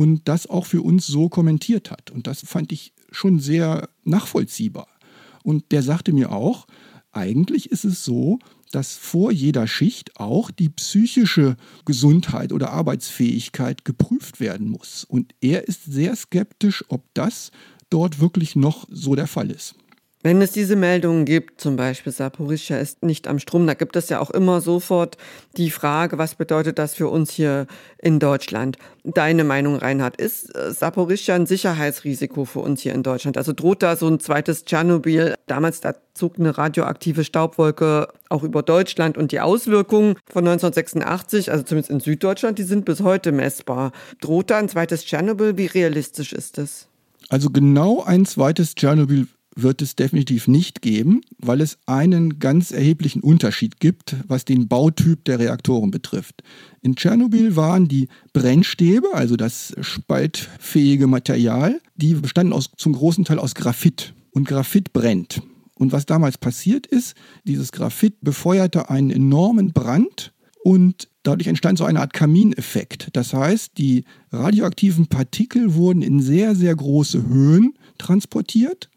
und 0.00 0.28
das 0.28 0.46
auch 0.46 0.64
für 0.64 0.80
uns 0.80 1.06
so 1.06 1.28
kommentiert 1.28 1.90
hat. 1.90 2.10
Und 2.10 2.26
das 2.26 2.40
fand 2.40 2.72
ich 2.72 2.94
schon 3.10 3.38
sehr 3.38 3.90
nachvollziehbar. 4.02 4.88
Und 5.42 5.72
der 5.72 5.82
sagte 5.82 6.14
mir 6.14 6.32
auch, 6.32 6.66
eigentlich 7.12 7.70
ist 7.70 7.84
es 7.84 8.02
so, 8.02 8.38
dass 8.72 8.94
vor 8.94 9.30
jeder 9.30 9.66
Schicht 9.66 10.16
auch 10.16 10.50
die 10.50 10.70
psychische 10.70 11.58
Gesundheit 11.84 12.54
oder 12.54 12.70
Arbeitsfähigkeit 12.70 13.84
geprüft 13.84 14.40
werden 14.40 14.70
muss. 14.70 15.04
Und 15.04 15.34
er 15.42 15.68
ist 15.68 15.84
sehr 15.84 16.16
skeptisch, 16.16 16.82
ob 16.88 17.04
das 17.12 17.50
dort 17.90 18.20
wirklich 18.20 18.56
noch 18.56 18.88
so 18.90 19.14
der 19.14 19.26
Fall 19.26 19.50
ist. 19.50 19.74
Wenn 20.22 20.42
es 20.42 20.52
diese 20.52 20.76
Meldungen 20.76 21.24
gibt, 21.24 21.62
zum 21.62 21.76
Beispiel 21.76 22.12
Saporischja 22.12 22.76
ist 22.76 23.02
nicht 23.02 23.26
am 23.26 23.38
Strom, 23.38 23.66
da 23.66 23.72
gibt 23.72 23.96
es 23.96 24.10
ja 24.10 24.20
auch 24.20 24.28
immer 24.28 24.60
sofort 24.60 25.16
die 25.56 25.70
Frage, 25.70 26.18
was 26.18 26.34
bedeutet 26.34 26.78
das 26.78 26.94
für 26.94 27.08
uns 27.08 27.30
hier 27.30 27.66
in 27.96 28.18
Deutschland? 28.18 28.76
Deine 29.02 29.44
Meinung, 29.44 29.76
Reinhard, 29.76 30.16
ist 30.16 30.54
äh, 30.54 30.72
Saporischja 30.72 31.36
ein 31.36 31.46
Sicherheitsrisiko 31.46 32.44
für 32.44 32.58
uns 32.58 32.82
hier 32.82 32.92
in 32.92 33.02
Deutschland? 33.02 33.38
Also 33.38 33.54
droht 33.54 33.82
da 33.82 33.96
so 33.96 34.08
ein 34.08 34.20
zweites 34.20 34.66
Tschernobyl? 34.66 35.36
Damals, 35.46 35.80
da 35.80 35.94
zog 36.12 36.38
eine 36.38 36.58
radioaktive 36.58 37.24
Staubwolke 37.24 38.08
auch 38.28 38.42
über 38.42 38.62
Deutschland 38.62 39.16
und 39.16 39.32
die 39.32 39.40
Auswirkungen 39.40 40.16
von 40.30 40.46
1986, 40.46 41.50
also 41.50 41.64
zumindest 41.64 41.90
in 41.90 42.00
Süddeutschland, 42.00 42.58
die 42.58 42.64
sind 42.64 42.84
bis 42.84 43.00
heute 43.00 43.32
messbar. 43.32 43.92
Droht 44.20 44.50
da 44.50 44.58
ein 44.58 44.68
zweites 44.68 45.06
Tschernobyl? 45.06 45.56
Wie 45.56 45.64
realistisch 45.64 46.34
ist 46.34 46.58
das? 46.58 46.88
Also 47.30 47.48
genau 47.48 48.02
ein 48.02 48.26
zweites 48.26 48.74
Tschernobyl 48.74 49.26
wird 49.56 49.82
es 49.82 49.96
definitiv 49.96 50.48
nicht 50.48 50.82
geben, 50.82 51.22
weil 51.38 51.60
es 51.60 51.78
einen 51.86 52.38
ganz 52.38 52.70
erheblichen 52.70 53.20
Unterschied 53.20 53.80
gibt, 53.80 54.16
was 54.28 54.44
den 54.44 54.68
Bautyp 54.68 55.24
der 55.24 55.38
Reaktoren 55.38 55.90
betrifft. 55.90 56.42
In 56.82 56.96
Tschernobyl 56.96 57.56
waren 57.56 57.88
die 57.88 58.08
Brennstäbe, 58.32 59.08
also 59.12 59.36
das 59.36 59.74
spaltfähige 59.80 61.06
Material, 61.06 61.80
die 61.96 62.14
bestanden 62.14 62.52
aus, 62.52 62.70
zum 62.76 62.92
großen 62.92 63.24
Teil 63.24 63.38
aus 63.38 63.54
Graphit. 63.54 64.14
Und 64.32 64.46
Graphit 64.46 64.92
brennt. 64.92 65.42
Und 65.74 65.92
was 65.92 66.06
damals 66.06 66.38
passiert 66.38 66.86
ist, 66.86 67.14
dieses 67.44 67.72
Graphit 67.72 68.20
befeuerte 68.20 68.90
einen 68.90 69.10
enormen 69.10 69.72
Brand 69.72 70.32
und 70.62 71.08
dadurch 71.22 71.48
entstand 71.48 71.78
so 71.78 71.84
eine 71.84 72.00
Art 72.00 72.12
Kamineffekt. 72.12 73.08
Das 73.14 73.32
heißt, 73.32 73.78
die 73.78 74.04
radioaktiven 74.30 75.06
Partikel 75.06 75.74
wurden 75.74 76.02
in 76.02 76.20
sehr, 76.20 76.54
sehr 76.54 76.76
große 76.76 77.26
Höhen 77.26 77.74
transportiert 77.98 78.90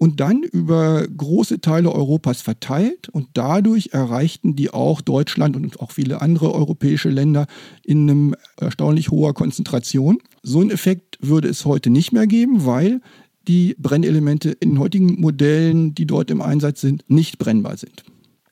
und 0.00 0.18
dann 0.18 0.42
über 0.42 1.06
große 1.06 1.60
Teile 1.60 1.92
Europas 1.92 2.40
verteilt 2.40 3.10
und 3.10 3.28
dadurch 3.34 3.90
erreichten 3.92 4.56
die 4.56 4.70
auch 4.70 5.02
Deutschland 5.02 5.56
und 5.56 5.78
auch 5.78 5.90
viele 5.90 6.22
andere 6.22 6.54
europäische 6.54 7.10
Länder 7.10 7.46
in 7.84 8.08
einem 8.08 8.34
erstaunlich 8.58 9.10
hoher 9.10 9.34
Konzentration. 9.34 10.16
So 10.42 10.60
einen 10.60 10.70
Effekt 10.70 11.18
würde 11.20 11.48
es 11.48 11.66
heute 11.66 11.90
nicht 11.90 12.12
mehr 12.12 12.26
geben, 12.26 12.64
weil 12.64 13.02
die 13.46 13.76
Brennelemente 13.78 14.52
in 14.52 14.78
heutigen 14.78 15.20
Modellen, 15.20 15.94
die 15.94 16.06
dort 16.06 16.30
im 16.30 16.40
Einsatz 16.40 16.80
sind, 16.80 17.04
nicht 17.08 17.36
brennbar 17.36 17.76
sind. 17.76 18.04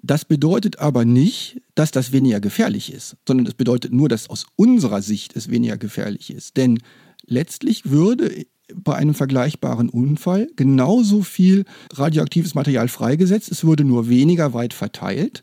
Das 0.02 0.26
bedeutet 0.26 0.80
aber 0.80 1.06
nicht, 1.06 1.62
dass 1.74 1.90
das 1.92 2.12
weniger 2.12 2.40
gefährlich 2.40 2.92
ist, 2.92 3.16
sondern 3.26 3.46
es 3.46 3.54
bedeutet 3.54 3.94
nur, 3.94 4.10
dass 4.10 4.28
aus 4.28 4.44
unserer 4.56 5.00
Sicht 5.00 5.34
es 5.34 5.50
weniger 5.50 5.78
gefährlich 5.78 6.30
ist. 6.30 6.58
Denn 6.58 6.78
letztlich 7.26 7.88
würde 7.90 8.44
bei 8.74 8.94
einem 8.94 9.14
vergleichbaren 9.14 9.88
Unfall 9.88 10.48
genauso 10.56 11.22
viel 11.22 11.64
radioaktives 11.92 12.54
Material 12.54 12.88
freigesetzt. 12.88 13.50
Es 13.50 13.64
wurde 13.64 13.84
nur 13.84 14.08
weniger 14.08 14.54
weit 14.54 14.74
verteilt, 14.74 15.42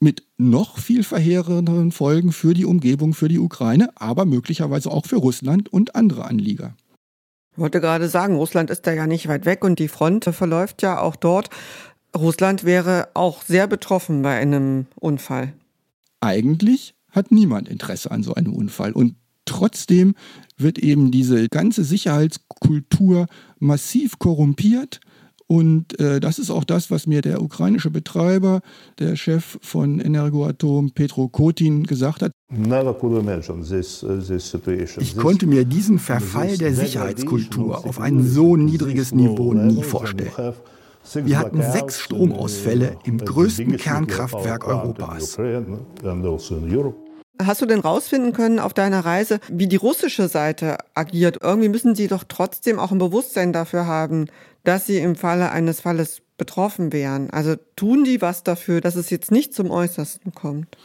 mit 0.00 0.24
noch 0.36 0.78
viel 0.78 1.04
verheerenderen 1.04 1.92
Folgen 1.92 2.32
für 2.32 2.54
die 2.54 2.64
Umgebung, 2.64 3.14
für 3.14 3.28
die 3.28 3.38
Ukraine, 3.38 3.90
aber 3.94 4.24
möglicherweise 4.24 4.90
auch 4.90 5.06
für 5.06 5.16
Russland 5.16 5.72
und 5.72 5.94
andere 5.94 6.24
Anlieger. 6.24 6.74
Ich 7.52 7.58
wollte 7.58 7.80
gerade 7.80 8.08
sagen, 8.08 8.36
Russland 8.36 8.70
ist 8.70 8.86
da 8.86 8.92
ja 8.92 9.06
nicht 9.06 9.28
weit 9.28 9.44
weg 9.44 9.62
und 9.62 9.78
die 9.78 9.88
Front 9.88 10.24
verläuft 10.24 10.82
ja 10.82 11.00
auch 11.00 11.16
dort. 11.16 11.50
Russland 12.16 12.64
wäre 12.64 13.08
auch 13.14 13.42
sehr 13.42 13.66
betroffen 13.66 14.22
bei 14.22 14.38
einem 14.38 14.86
Unfall. 14.96 15.52
Eigentlich 16.20 16.94
hat 17.10 17.30
niemand 17.30 17.68
Interesse 17.68 18.10
an 18.10 18.22
so 18.22 18.34
einem 18.34 18.54
Unfall. 18.54 18.92
Und 18.92 19.16
trotzdem 19.44 20.14
wird 20.56 20.78
eben 20.78 21.10
diese 21.10 21.48
ganze 21.48 21.84
Sicherheitskultur 21.84 23.26
massiv 23.58 24.18
korrumpiert. 24.18 25.00
Und 25.46 26.00
äh, 26.00 26.18
das 26.18 26.38
ist 26.38 26.50
auch 26.50 26.64
das, 26.64 26.90
was 26.90 27.06
mir 27.06 27.20
der 27.20 27.42
ukrainische 27.42 27.90
Betreiber, 27.90 28.62
der 28.98 29.16
Chef 29.16 29.58
von 29.60 30.00
Energoatom, 30.00 30.92
Petro 30.92 31.28
Kotin, 31.28 31.82
gesagt 31.84 32.22
hat. 32.22 32.32
Ich 34.98 35.16
konnte 35.16 35.46
mir 35.46 35.66
diesen 35.66 35.98
Verfall 35.98 36.56
der 36.56 36.74
Sicherheitskultur 36.74 37.84
auf 37.86 38.00
ein 38.00 38.26
so 38.26 38.56
niedriges 38.56 39.12
Niveau 39.12 39.52
nie 39.52 39.82
vorstellen. 39.82 40.54
Wir 41.14 41.38
hatten 41.38 41.60
sechs 41.60 42.00
Stromausfälle 42.00 42.96
im 43.04 43.18
größten 43.18 43.76
Kernkraftwerk 43.76 44.66
Europas. 44.66 45.36
Hast 47.46 47.62
du 47.62 47.66
denn 47.66 47.80
rausfinden 47.80 48.32
können 48.32 48.58
auf 48.58 48.74
deiner 48.74 49.04
Reise, 49.04 49.40
wie 49.50 49.66
die 49.66 49.76
russische 49.76 50.28
Seite 50.28 50.78
agiert? 50.94 51.38
Irgendwie 51.42 51.68
müssen 51.68 51.94
sie 51.94 52.08
doch 52.08 52.24
trotzdem 52.26 52.78
auch 52.78 52.92
ein 52.92 52.98
Bewusstsein 52.98 53.52
dafür 53.52 53.86
haben, 53.86 54.26
dass 54.64 54.86
sie 54.86 54.98
im 54.98 55.16
Falle 55.16 55.50
eines 55.50 55.80
Falles 55.80 56.22
betroffen 56.36 56.92
wären. 56.92 57.30
Also 57.30 57.54
tun 57.76 58.04
die 58.04 58.20
was 58.20 58.42
dafür, 58.42 58.80
dass 58.80 58.96
es 58.96 59.10
jetzt 59.10 59.30
nicht 59.30 59.54
zum 59.54 59.70
Äußersten 59.70 60.34
kommt? 60.34 60.76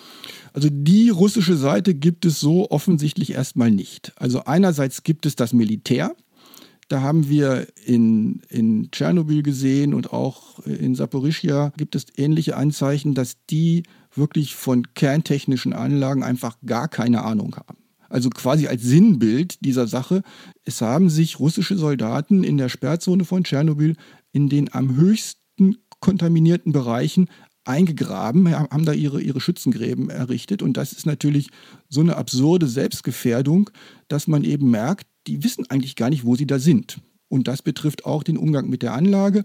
Also 0.53 0.69
die 0.71 1.09
russische 1.09 1.57
Seite 1.57 1.93
gibt 1.93 2.25
es 2.25 2.39
so 2.39 2.69
offensichtlich 2.69 3.33
erstmal 3.33 3.71
nicht. 3.71 4.13
Also 4.17 4.43
einerseits 4.45 5.03
gibt 5.03 5.25
es 5.25 5.35
das 5.35 5.53
Militär. 5.53 6.15
Da 6.89 7.01
haben 7.01 7.27
wir 7.27 7.67
in, 7.85 8.41
in 8.49 8.91
Tschernobyl 8.91 9.43
gesehen 9.43 9.93
und 9.93 10.13
auch 10.13 10.59
in 10.59 10.95
Saporischia 10.95 11.73
gibt 11.75 11.95
es 11.95 12.05
ähnliche 12.15 12.55
Anzeichen, 12.55 13.13
dass 13.13 13.37
die 13.49 13.83
wirklich 14.17 14.55
von 14.55 14.93
kerntechnischen 14.93 15.73
Anlagen 15.73 16.23
einfach 16.23 16.57
gar 16.65 16.87
keine 16.87 17.23
Ahnung 17.23 17.55
haben. 17.55 17.77
Also 18.09 18.29
quasi 18.29 18.67
als 18.67 18.83
Sinnbild 18.83 19.63
dieser 19.65 19.87
Sache, 19.87 20.23
es 20.63 20.81
haben 20.81 21.09
sich 21.09 21.39
russische 21.39 21.77
Soldaten 21.77 22.43
in 22.43 22.57
der 22.57 22.69
Sperrzone 22.69 23.25
von 23.25 23.43
Tschernobyl 23.43 23.95
in 24.31 24.49
den 24.49 24.73
am 24.73 24.95
höchsten 24.95 25.77
kontaminierten 25.99 26.71
Bereichen 26.71 27.27
eingegraben, 27.65 28.49
haben 28.55 28.85
da 28.85 28.93
ihre, 28.93 29.21
ihre 29.21 29.41
Schützengräben 29.41 30.09
errichtet. 30.09 30.61
Und 30.61 30.77
das 30.77 30.93
ist 30.93 31.05
natürlich 31.05 31.49
so 31.89 31.99
eine 31.99 32.15
absurde 32.15 32.67
Selbstgefährdung, 32.67 33.69
dass 34.07 34.27
man 34.27 34.43
eben 34.43 34.71
merkt, 34.71 35.05
die 35.27 35.43
wissen 35.43 35.69
eigentlich 35.69 35.97
gar 35.97 36.09
nicht, 36.09 36.23
wo 36.23 36.35
sie 36.35 36.47
da 36.47 36.59
sind. 36.59 37.01
Und 37.27 37.49
das 37.49 37.61
betrifft 37.61 38.05
auch 38.05 38.23
den 38.23 38.37
Umgang 38.37 38.69
mit 38.69 38.83
der 38.83 38.93
Anlage. 38.93 39.43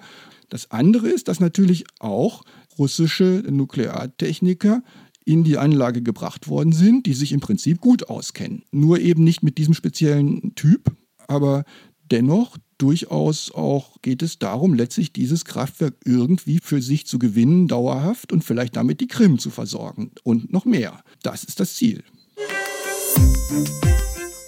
Das 0.48 0.70
andere 0.70 1.08
ist, 1.08 1.26
dass 1.26 1.40
natürlich 1.40 1.85
auch 1.98 2.44
russische 2.78 3.42
Nukleartechniker 3.48 4.82
in 5.24 5.44
die 5.44 5.58
Anlage 5.58 6.02
gebracht 6.02 6.48
worden 6.48 6.72
sind, 6.72 7.06
die 7.06 7.14
sich 7.14 7.32
im 7.32 7.40
Prinzip 7.40 7.80
gut 7.80 8.08
auskennen. 8.08 8.64
Nur 8.72 9.00
eben 9.00 9.24
nicht 9.24 9.42
mit 9.42 9.58
diesem 9.58 9.74
speziellen 9.74 10.54
Typ, 10.54 10.94
aber 11.28 11.64
dennoch 12.11 12.58
durchaus 12.78 13.52
auch 13.52 14.02
geht 14.02 14.22
es 14.22 14.38
darum, 14.38 14.74
letztlich 14.74 15.12
dieses 15.12 15.44
Kraftwerk 15.44 15.94
irgendwie 16.04 16.58
für 16.61 16.82
sich 16.82 17.06
zu 17.06 17.18
gewinnen, 17.18 17.68
dauerhaft 17.68 18.32
und 18.32 18.42
vielleicht 18.42 18.76
damit 18.76 19.00
die 19.00 19.06
Krim 19.06 19.38
zu 19.38 19.50
versorgen 19.50 20.11
und 20.24 20.52
noch 20.52 20.64
mehr. 20.64 21.04
Das 21.22 21.44
ist 21.44 21.61
das 21.61 21.74
Ziel. 21.74 22.02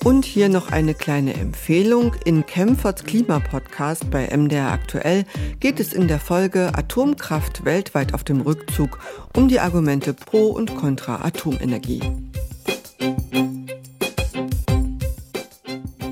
Und 0.05 0.27
hier 0.27 0.51
noch 0.51 0.71
eine 0.71 0.93
kleine 0.93 1.33
Empfehlung. 1.33 2.15
In 2.27 2.45
Kempferts 2.45 3.05
Klimapodcast 3.05 4.11
bei 4.11 4.29
MDR 4.37 4.71
Aktuell 4.71 5.25
geht 5.61 5.81
es 5.81 5.95
in 5.95 6.09
der 6.09 6.21
Folge 6.21 6.73
Atomkraft 6.75 7.65
weltweit 7.65 8.13
auf 8.13 8.23
dem 8.23 8.43
Rückzug 8.43 8.99
um 9.35 9.49
die 9.49 9.61
Argumente 9.61 10.13
pro 10.13 10.49
und 10.49 10.77
contra 10.77 11.25
Atomenergie. 11.25 12.03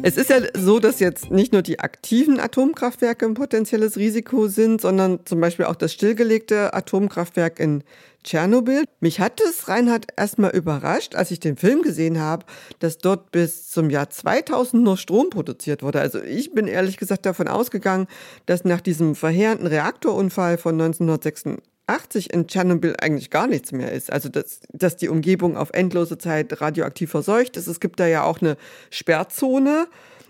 Es 0.04 0.16
ist 0.16 0.30
ja 0.30 0.40
so, 0.54 0.80
dass 0.80 0.98
jetzt 0.98 1.30
nicht 1.30 1.52
nur 1.52 1.62
die 1.62 1.78
aktiven 1.78 2.40
Atomkraftwerke 2.40 3.24
ein 3.24 3.34
potenzielles 3.34 3.96
Risiko 3.96 4.48
sind, 4.48 4.80
sondern 4.80 5.20
zum 5.26 5.40
Beispiel 5.40 5.66
auch 5.66 5.76
das 5.76 5.92
stillgelegte 5.92 6.74
Atomkraftwerk 6.74 7.60
in 7.60 7.84
Tschernobyl. 8.24 8.84
Mich 9.00 9.20
hat 9.20 9.40
es, 9.40 9.68
Reinhard, 9.68 10.06
erstmal 10.16 10.50
überrascht, 10.50 11.14
als 11.14 11.30
ich 11.30 11.40
den 11.40 11.56
Film 11.56 11.82
gesehen 11.82 12.20
habe, 12.20 12.46
dass 12.78 12.98
dort 12.98 13.30
bis 13.32 13.70
zum 13.70 13.90
Jahr 13.90 14.10
2000 14.10 14.82
nur 14.82 14.96
Strom 14.96 15.30
produziert 15.30 15.82
wurde. 15.82 16.00
Also 16.00 16.22
ich 16.22 16.52
bin 16.52 16.66
ehrlich 16.66 16.96
gesagt 16.96 17.26
davon 17.26 17.48
ausgegangen, 17.48 18.06
dass 18.46 18.64
nach 18.64 18.80
diesem 18.80 19.14
verheerenden 19.14 19.66
Reaktorunfall 19.66 20.58
von 20.58 20.80
1986 20.80 22.32
in 22.32 22.46
Tschernobyl 22.46 22.94
eigentlich 23.00 23.30
gar 23.30 23.46
nichts 23.46 23.72
mehr 23.72 23.92
ist. 23.92 24.12
Also 24.12 24.28
dass, 24.28 24.60
dass 24.72 24.96
die 24.96 25.08
Umgebung 25.08 25.56
auf 25.56 25.70
endlose 25.72 26.18
Zeit 26.18 26.60
radioaktiv 26.60 27.10
verseucht 27.10 27.56
ist. 27.56 27.66
Es 27.66 27.80
gibt 27.80 28.00
da 28.00 28.06
ja 28.06 28.24
auch 28.24 28.40
eine 28.40 28.56
Sperrzone, 28.90 29.86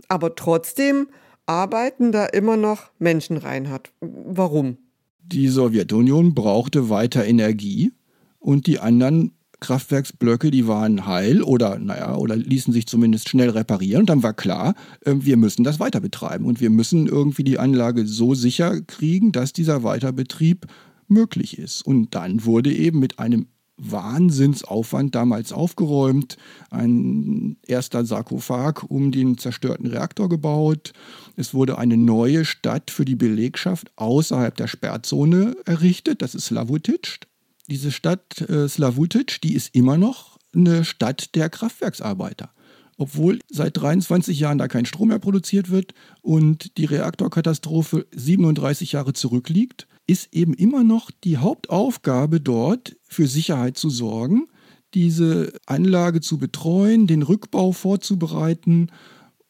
aber 0.08 0.34
trotzdem 0.34 1.08
arbeiten 1.46 2.12
da 2.12 2.26
immer 2.26 2.56
noch 2.56 2.90
Menschen 2.98 3.36
rein 3.36 3.70
hat. 3.70 3.90
Warum? 4.00 4.78
Die 5.24 5.48
Sowjetunion 5.48 6.34
brauchte 6.34 6.90
weiter 6.90 7.24
Energie 7.24 7.92
und 8.38 8.66
die 8.66 8.78
anderen 8.78 9.32
Kraftwerksblöcke, 9.62 10.50
die 10.50 10.66
waren 10.66 11.06
heil 11.06 11.42
oder 11.42 11.78
naja, 11.78 12.16
oder 12.16 12.36
ließen 12.36 12.72
sich 12.72 12.86
zumindest 12.86 13.28
schnell 13.28 13.50
reparieren. 13.50 14.00
Und 14.00 14.10
dann 14.10 14.22
war 14.22 14.34
klar, 14.34 14.74
ähm, 15.06 15.24
wir 15.24 15.36
müssen 15.36 15.64
das 15.64 15.80
weiter 15.80 16.00
betreiben 16.00 16.44
und 16.44 16.60
wir 16.60 16.68
müssen 16.68 17.06
irgendwie 17.06 17.44
die 17.44 17.58
Anlage 17.58 18.06
so 18.06 18.34
sicher 18.34 18.82
kriegen, 18.82 19.32
dass 19.32 19.52
dieser 19.52 19.84
Weiterbetrieb 19.84 20.66
möglich 21.08 21.58
ist. 21.58 21.86
Und 21.86 22.14
dann 22.14 22.44
wurde 22.44 22.72
eben 22.72 22.98
mit 22.98 23.18
einem 23.18 23.46
Wahnsinnsaufwand 23.76 25.14
damals 25.14 25.52
aufgeräumt, 25.52 26.36
ein 26.70 27.56
erster 27.66 28.04
Sarkophag 28.04 28.84
um 28.88 29.10
den 29.10 29.38
zerstörten 29.38 29.86
Reaktor 29.86 30.28
gebaut. 30.28 30.92
Es 31.36 31.54
wurde 31.54 31.78
eine 31.78 31.96
neue 31.96 32.44
Stadt 32.44 32.90
für 32.90 33.04
die 33.04 33.16
Belegschaft 33.16 33.90
außerhalb 33.96 34.54
der 34.56 34.68
Sperrzone 34.68 35.56
errichtet, 35.64 36.22
das 36.22 36.34
ist 36.34 36.46
Slavutic. 36.46 37.20
Diese 37.68 37.92
Stadt 37.92 38.40
äh, 38.48 38.68
Slavutic, 38.68 39.40
die 39.40 39.54
ist 39.54 39.74
immer 39.74 39.96
noch 39.96 40.38
eine 40.54 40.84
Stadt 40.84 41.34
der 41.34 41.48
Kraftwerksarbeiter 41.48 42.50
obwohl 42.98 43.40
seit 43.48 43.76
23 43.76 44.38
Jahren 44.38 44.58
da 44.58 44.68
kein 44.68 44.86
Strom 44.86 45.08
mehr 45.08 45.18
produziert 45.18 45.70
wird 45.70 45.92
und 46.20 46.76
die 46.76 46.84
Reaktorkatastrophe 46.84 48.06
37 48.14 48.92
Jahre 48.92 49.12
zurückliegt, 49.12 49.88
ist 50.06 50.28
eben 50.32 50.54
immer 50.54 50.84
noch 50.84 51.10
die 51.10 51.38
Hauptaufgabe 51.38 52.40
dort 52.40 52.96
für 53.08 53.26
Sicherheit 53.26 53.76
zu 53.76 53.90
sorgen, 53.90 54.48
diese 54.94 55.52
Anlage 55.66 56.20
zu 56.20 56.38
betreuen, 56.38 57.06
den 57.06 57.22
Rückbau 57.22 57.72
vorzubereiten 57.72 58.90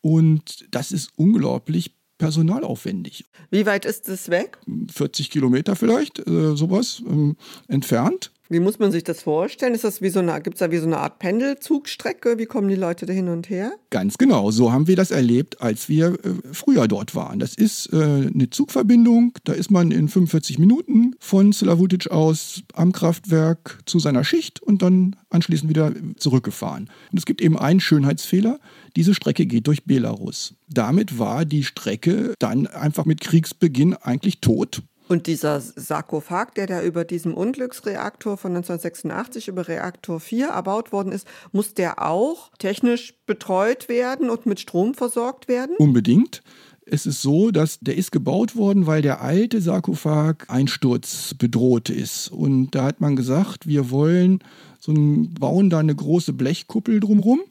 und 0.01 0.67
das 0.71 0.93
ist 0.93 1.11
unglaublich 1.17 1.97
personalaufwendig. 2.19 3.25
Wie 3.51 3.67
weit 3.67 3.85
ist 3.85 4.09
es 4.09 4.29
weg? 4.29 4.59
40 4.93 5.31
Kilometer 5.31 5.75
vielleicht, 5.75 6.21
äh, 6.21 6.55
sowas 6.55 7.03
ähm, 7.07 7.37
entfernt. 7.67 8.31
Wie 8.53 8.61
muss 8.61 8.79
man 8.79 8.93
sich 8.93 9.03
das 9.03 9.23
vorstellen? 9.23 9.75
Ist 9.75 9.85
das 9.85 10.03
wie 10.03 10.11
so 10.11 10.19
eine, 10.21 10.41
gibt 10.43 10.57
es 10.57 10.59
da 10.61 10.71
wie 10.71 10.77
so 10.77 10.87
eine 10.87 10.99
Art 10.99 11.19
Pendelzugstrecke? 11.19 12.39
Wie 12.39 12.45
kommen 12.45 12.69
die 12.69 12.75
Leute 12.75 13.07
da 13.07 13.13
hin 13.13 13.29
und 13.29 13.49
her? 13.49 13.73
Ganz 13.89 14.19
genau. 14.19 14.51
So 14.51 14.73
haben 14.73 14.87
wir 14.87 14.97
das 14.97 15.11
erlebt, 15.11 15.63
als 15.63 15.89
wir 15.89 16.13
äh, 16.23 16.35
früher 16.53 16.87
dort 16.87 17.15
waren. 17.15 17.39
Das 17.39 17.55
ist 17.55 17.93
äh, 17.93 17.97
eine 17.97 18.51
Zugverbindung. 18.51 19.33
Da 19.45 19.55
ist 19.55 19.71
man 19.71 19.91
in 19.91 20.09
45 20.09 20.59
Minuten 20.59 21.15
von 21.19 21.53
Slavutic 21.53 22.11
aus 22.11 22.63
am 22.75 22.93
Kraftwerk 22.93 23.81
zu 23.87 23.99
seiner 23.99 24.23
Schicht 24.23 24.63
und 24.63 24.83
dann 24.83 25.17
anschließend 25.31 25.71
wieder 25.71 25.93
zurückgefahren. 26.17 26.91
Und 27.11 27.19
es 27.19 27.25
gibt 27.25 27.41
eben 27.41 27.59
einen 27.59 27.81
Schönheitsfehler. 27.81 28.61
Diese 28.97 29.15
Strecke 29.15 29.47
geht 29.47 29.67
durch 29.67 29.85
Belarus. 29.85 30.55
Damit 30.69 31.19
war 31.19 31.47
die 31.47 31.65
Strecke 31.65 32.35
dann 32.39 32.67
einfach 32.67 33.07
mit 33.07 33.21
Kriegsbeginn 33.21 33.95
eigentlich 33.95 34.41
tot. 34.41 34.83
Und 35.13 35.27
dieser 35.27 35.61
Sarkophag, 35.61 36.55
der 36.55 36.67
da 36.67 36.83
über 36.83 37.05
diesem 37.05 37.35
Unglücksreaktor 37.35 38.39
von 38.39 38.57
1986 38.57 39.49
über 39.49 39.69
Reaktor 39.69 40.21
4 40.21 40.47
erbaut 40.47 40.91
worden 40.91 41.13
ist, 41.13 41.27
muss 41.53 41.75
der 41.75 42.01
auch 42.01 42.51
technisch 42.57 43.13
betreut 43.27 43.91
werden 43.91 44.31
und 44.31 44.47
mit 44.47 44.59
Strom 44.59 44.95
versorgt 44.95 45.49
werden? 45.49 45.77
Unbedingt. 45.77 46.43
Es 46.87 47.05
ist 47.05 47.21
so, 47.21 47.51
dass 47.51 47.79
der 47.81 47.95
ist 47.99 48.11
gebaut 48.11 48.57
worden, 48.57 48.87
weil 48.87 49.03
der 49.03 49.21
alte 49.21 49.61
Sarkophag 49.61 50.47
Einsturz 50.49 51.35
bedroht 51.35 51.91
ist. 51.91 52.29
Und 52.29 52.71
da 52.71 52.85
hat 52.85 53.03
man 53.03 53.15
gesagt, 53.15 53.67
wir 53.67 53.91
wollen 53.91 54.39
so 54.79 54.93
ein, 54.93 55.35
bauen 55.35 55.69
da 55.69 55.81
eine 55.81 55.95
große 55.95 56.33
Blechkuppel 56.33 57.01
drumherum, 57.01 57.43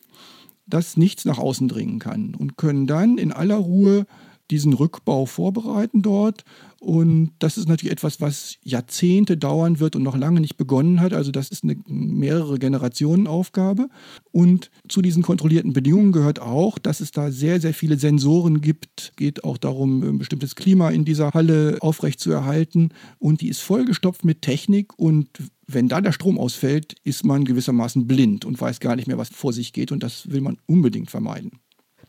dass 0.65 0.97
nichts 0.97 1.26
nach 1.26 1.38
außen 1.38 1.67
dringen 1.67 2.00
kann 2.00 2.34
und 2.34 2.58
können 2.58 2.88
dann 2.88 3.19
in 3.19 3.32
aller 3.32 3.58
Ruhe 3.58 4.08
diesen 4.50 4.74
Rückbau 4.74 5.26
vorbereiten 5.26 6.02
dort 6.02 6.43
und 6.81 7.33
das 7.37 7.59
ist 7.59 7.69
natürlich 7.69 7.91
etwas, 7.91 8.21
was 8.21 8.55
Jahrzehnte 8.63 9.37
dauern 9.37 9.79
wird 9.79 9.95
und 9.95 10.01
noch 10.01 10.17
lange 10.17 10.41
nicht 10.41 10.57
begonnen 10.57 10.99
hat. 10.99 11.13
Also 11.13 11.29
das 11.29 11.49
ist 11.49 11.63
eine 11.63 11.77
mehrere 11.85 12.57
Generationen 12.57 13.27
Aufgabe. 13.27 13.87
Und 14.31 14.71
zu 14.89 15.03
diesen 15.03 15.21
kontrollierten 15.21 15.73
Bedingungen 15.73 16.11
gehört 16.11 16.39
auch, 16.41 16.79
dass 16.79 16.99
es 16.99 17.11
da 17.11 17.29
sehr, 17.29 17.61
sehr 17.61 17.75
viele 17.75 17.99
Sensoren 17.99 18.61
gibt. 18.61 19.13
Geht 19.15 19.43
auch 19.43 19.59
darum, 19.59 20.01
ein 20.01 20.17
bestimmtes 20.17 20.55
Klima 20.55 20.89
in 20.89 21.05
dieser 21.05 21.35
Halle 21.35 21.77
aufrechtzuerhalten. 21.81 22.89
Und 23.19 23.41
die 23.41 23.49
ist 23.49 23.61
vollgestopft 23.61 24.25
mit 24.25 24.41
Technik. 24.41 24.97
Und 24.97 25.27
wenn 25.67 25.87
da 25.87 26.01
der 26.01 26.13
Strom 26.13 26.39
ausfällt, 26.39 26.95
ist 27.03 27.23
man 27.23 27.45
gewissermaßen 27.45 28.07
blind 28.07 28.43
und 28.43 28.59
weiß 28.59 28.79
gar 28.79 28.95
nicht 28.95 29.07
mehr, 29.07 29.19
was 29.19 29.29
vor 29.29 29.53
sich 29.53 29.71
geht. 29.73 29.91
Und 29.91 30.01
das 30.01 30.31
will 30.31 30.41
man 30.41 30.57
unbedingt 30.65 31.11
vermeiden. 31.11 31.59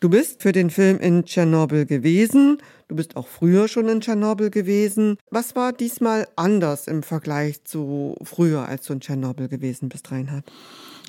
Du 0.03 0.09
bist 0.09 0.43
für 0.43 0.51
den 0.51 0.71
Film 0.71 0.99
in 0.99 1.27
Tschernobyl 1.27 1.87
gewesen. 1.87 2.59
Du 2.89 2.97
bist 2.97 3.15
auch 3.15 3.29
früher 3.29 3.69
schon 3.69 3.89
in 3.89 4.01
Tschernobyl 4.01 4.51
gewesen. 4.51 5.17
Was 5.31 5.55
war 5.55 5.73
diesmal 5.73 6.27
anders 6.35 6.89
im 6.89 7.05
Vergleich 7.05 7.63
zu 7.63 8.17
früher, 8.25 8.67
als 8.67 8.87
du 8.87 8.95
in 8.95 9.01
Tschernobyl 9.01 9.47
gewesen 9.47 9.89
bist, 9.89 10.11
Reinhard? 10.11 10.45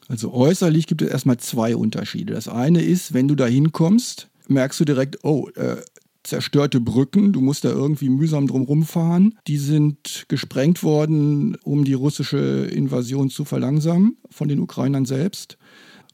Also 0.10 0.32
äußerlich 0.32 0.86
gibt 0.86 1.02
es 1.02 1.10
erstmal 1.10 1.38
zwei 1.38 1.76
Unterschiede. 1.76 2.36
Das 2.36 2.48
eine 2.48 2.84
ist, 2.84 3.16
wenn 3.16 3.28
du 3.28 3.34
da 3.34 3.48
hinkommst, 3.48 4.30
merkst 4.48 4.80
du 4.82 4.86
direkt, 4.86 5.24
oh, 5.24 5.50
äh, 5.56 5.78
zerstörte 6.22 6.80
Brücken, 6.80 7.34
du 7.34 7.42
musst 7.42 7.66
da 7.66 7.70
irgendwie 7.70 8.10
mühsam 8.10 8.46
drum 8.46 8.62
rumfahren. 8.62 9.40
Die 9.48 9.58
sind 9.58 10.26
gesprengt 10.28 10.84
worden, 10.84 11.58
um 11.64 11.84
die 11.84 11.94
russische 11.94 12.68
Invasion 12.72 13.32
zu 13.32 13.44
verlangsamen 13.44 14.18
von 14.30 14.50
den 14.50 14.60
Ukrainern 14.60 15.06
selbst. 15.06 15.58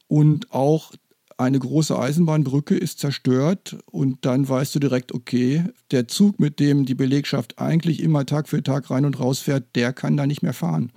Und 0.08 0.50
auch 0.50 0.94
eine 1.40 1.58
große 1.58 1.98
Eisenbahnbrücke 1.98 2.76
ist 2.76 3.00
zerstört 3.00 3.78
und 3.90 4.18
dann 4.26 4.48
weißt 4.48 4.74
du 4.74 4.78
direkt, 4.78 5.12
okay, 5.12 5.64
der 5.90 6.06
Zug, 6.06 6.38
mit 6.38 6.60
dem 6.60 6.84
die 6.84 6.94
Belegschaft 6.94 7.58
eigentlich 7.58 8.02
immer 8.02 8.26
Tag 8.26 8.48
für 8.48 8.62
Tag 8.62 8.90
rein 8.90 9.04
und 9.04 9.18
raus 9.18 9.40
fährt, 9.40 9.74
der 9.74 9.92
kann 9.92 10.16
da 10.16 10.26
nicht 10.26 10.42
mehr 10.42 10.52
fahren. 10.52 10.92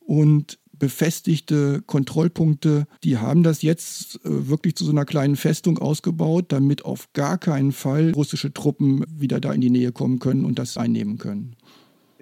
Und 0.00 0.58
befestigte 0.72 1.82
Kontrollpunkte, 1.82 2.86
die 3.04 3.18
haben 3.18 3.44
das 3.44 3.62
jetzt 3.62 4.16
äh, 4.24 4.48
wirklich 4.48 4.74
zu 4.74 4.84
so 4.84 4.90
einer 4.90 5.04
kleinen 5.04 5.36
Festung 5.36 5.78
ausgebaut, 5.78 6.46
damit 6.48 6.84
auf 6.84 7.12
gar 7.12 7.38
keinen 7.38 7.70
Fall 7.70 8.10
russische 8.10 8.52
Truppen 8.52 9.04
wieder 9.08 9.38
da 9.38 9.52
in 9.52 9.60
die 9.60 9.70
Nähe 9.70 9.92
kommen 9.92 10.18
können 10.18 10.44
und 10.44 10.58
das 10.58 10.76
einnehmen 10.76 11.18
können. 11.18 11.54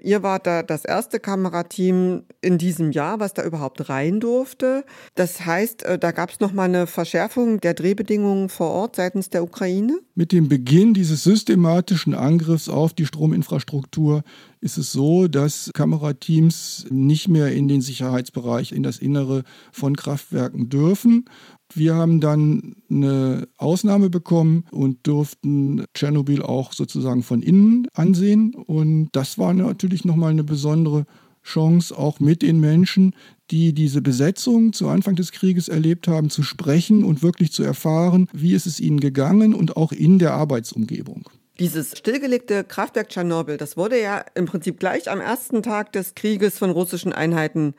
Ihr 0.02 0.22
wart 0.22 0.46
da 0.46 0.62
das 0.62 0.84
erste 0.84 1.20
Kamerateam 1.20 2.22
in 2.40 2.58
diesem 2.58 2.92
Jahr, 2.92 3.20
was 3.20 3.34
da 3.34 3.44
überhaupt 3.44 3.88
rein 3.88 4.20
durfte. 4.20 4.84
Das 5.14 5.44
heißt, 5.44 5.82
äh, 5.82 5.98
da 5.98 6.12
gab 6.12 6.30
es 6.30 6.40
nochmal 6.40 6.68
eine 6.68 6.86
Verschärfung 6.86 7.60
der 7.60 7.74
Drehbedingungen 7.74 8.48
vor 8.48 8.70
Ort 8.70 8.96
seitens 8.96 9.30
der 9.30 9.42
Ukraine? 9.42 9.98
Mit 10.14 10.32
dem 10.32 10.48
Beginn 10.48 10.94
dieses 10.94 11.24
systematischen 11.24 12.14
Angriffs 12.14 12.68
auf 12.68 12.92
die 12.92 13.06
Strominfrastruktur 13.06 14.22
ist 14.60 14.78
es 14.78 14.92
so, 14.92 15.28
dass 15.28 15.70
Kamerateams 15.74 16.86
nicht 16.90 17.28
mehr 17.28 17.52
in 17.52 17.68
den 17.68 17.80
Sicherheitsbereich, 17.80 18.72
in 18.72 18.82
das 18.82 18.98
Innere 18.98 19.44
von 19.70 19.96
Kraftwerken 19.96 20.68
dürfen. 20.68 21.26
Wir 21.74 21.94
haben 21.94 22.20
dann 22.20 22.76
eine 22.90 23.48
Ausnahme 23.56 24.10
bekommen 24.10 24.64
und 24.70 25.06
durften 25.06 25.84
Tschernobyl 25.94 26.42
auch 26.42 26.72
sozusagen 26.72 27.22
von 27.22 27.42
innen 27.42 27.88
ansehen. 27.94 28.54
Und 28.54 29.10
das 29.12 29.38
war 29.38 29.52
natürlich 29.52 30.04
nochmal 30.04 30.30
eine 30.30 30.44
besondere 30.44 31.04
Chance, 31.42 31.96
auch 31.96 32.20
mit 32.20 32.42
den 32.42 32.60
Menschen, 32.60 33.14
die 33.50 33.72
diese 33.72 34.02
Besetzung 34.02 34.72
zu 34.72 34.88
Anfang 34.88 35.16
des 35.16 35.32
Krieges 35.32 35.68
erlebt 35.68 36.08
haben, 36.08 36.30
zu 36.30 36.42
sprechen 36.42 37.04
und 37.04 37.22
wirklich 37.22 37.52
zu 37.52 37.62
erfahren, 37.62 38.28
wie 38.32 38.54
ist 38.54 38.66
es 38.66 38.80
ihnen 38.80 39.00
gegangen 39.00 39.54
und 39.54 39.76
auch 39.76 39.92
in 39.92 40.18
der 40.18 40.34
Arbeitsumgebung. 40.34 41.28
Dieses 41.58 41.96
stillgelegte 41.98 42.62
Kraftwerk 42.62 43.08
Tschernobyl, 43.08 43.56
das 43.56 43.76
wurde 43.76 44.00
ja 44.00 44.24
im 44.34 44.46
Prinzip 44.46 44.78
gleich 44.78 45.10
am 45.10 45.20
ersten 45.20 45.62
Tag 45.62 45.92
des 45.92 46.14
Krieges 46.14 46.58
von 46.58 46.70
russischen 46.70 47.12
Einheiten 47.12 47.74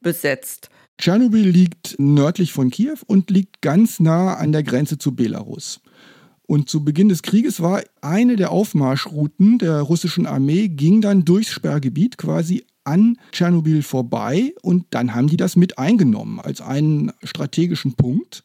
besetzt. 0.00 0.68
Tschernobyl 0.98 1.48
liegt 1.48 1.96
nördlich 1.98 2.52
von 2.52 2.70
Kiew 2.70 2.98
und 3.06 3.30
liegt 3.30 3.62
ganz 3.62 4.00
nah 4.00 4.34
an 4.34 4.52
der 4.52 4.62
Grenze 4.62 4.98
zu 4.98 5.14
Belarus. 5.14 5.80
Und 6.46 6.68
zu 6.68 6.84
Beginn 6.84 7.08
des 7.08 7.22
Krieges 7.22 7.60
war 7.60 7.82
eine 8.02 8.36
der 8.36 8.50
Aufmarschrouten 8.50 9.58
der 9.58 9.80
russischen 9.80 10.26
Armee, 10.26 10.68
ging 10.68 11.00
dann 11.00 11.24
durchs 11.24 11.50
Sperrgebiet 11.50 12.18
quasi 12.18 12.64
an 12.84 13.16
Tschernobyl 13.32 13.82
vorbei 13.82 14.54
und 14.62 14.86
dann 14.90 15.14
haben 15.14 15.28
die 15.28 15.38
das 15.38 15.56
mit 15.56 15.78
eingenommen 15.78 16.38
als 16.38 16.60
einen 16.60 17.12
strategischen 17.22 17.94
Punkt. 17.94 18.44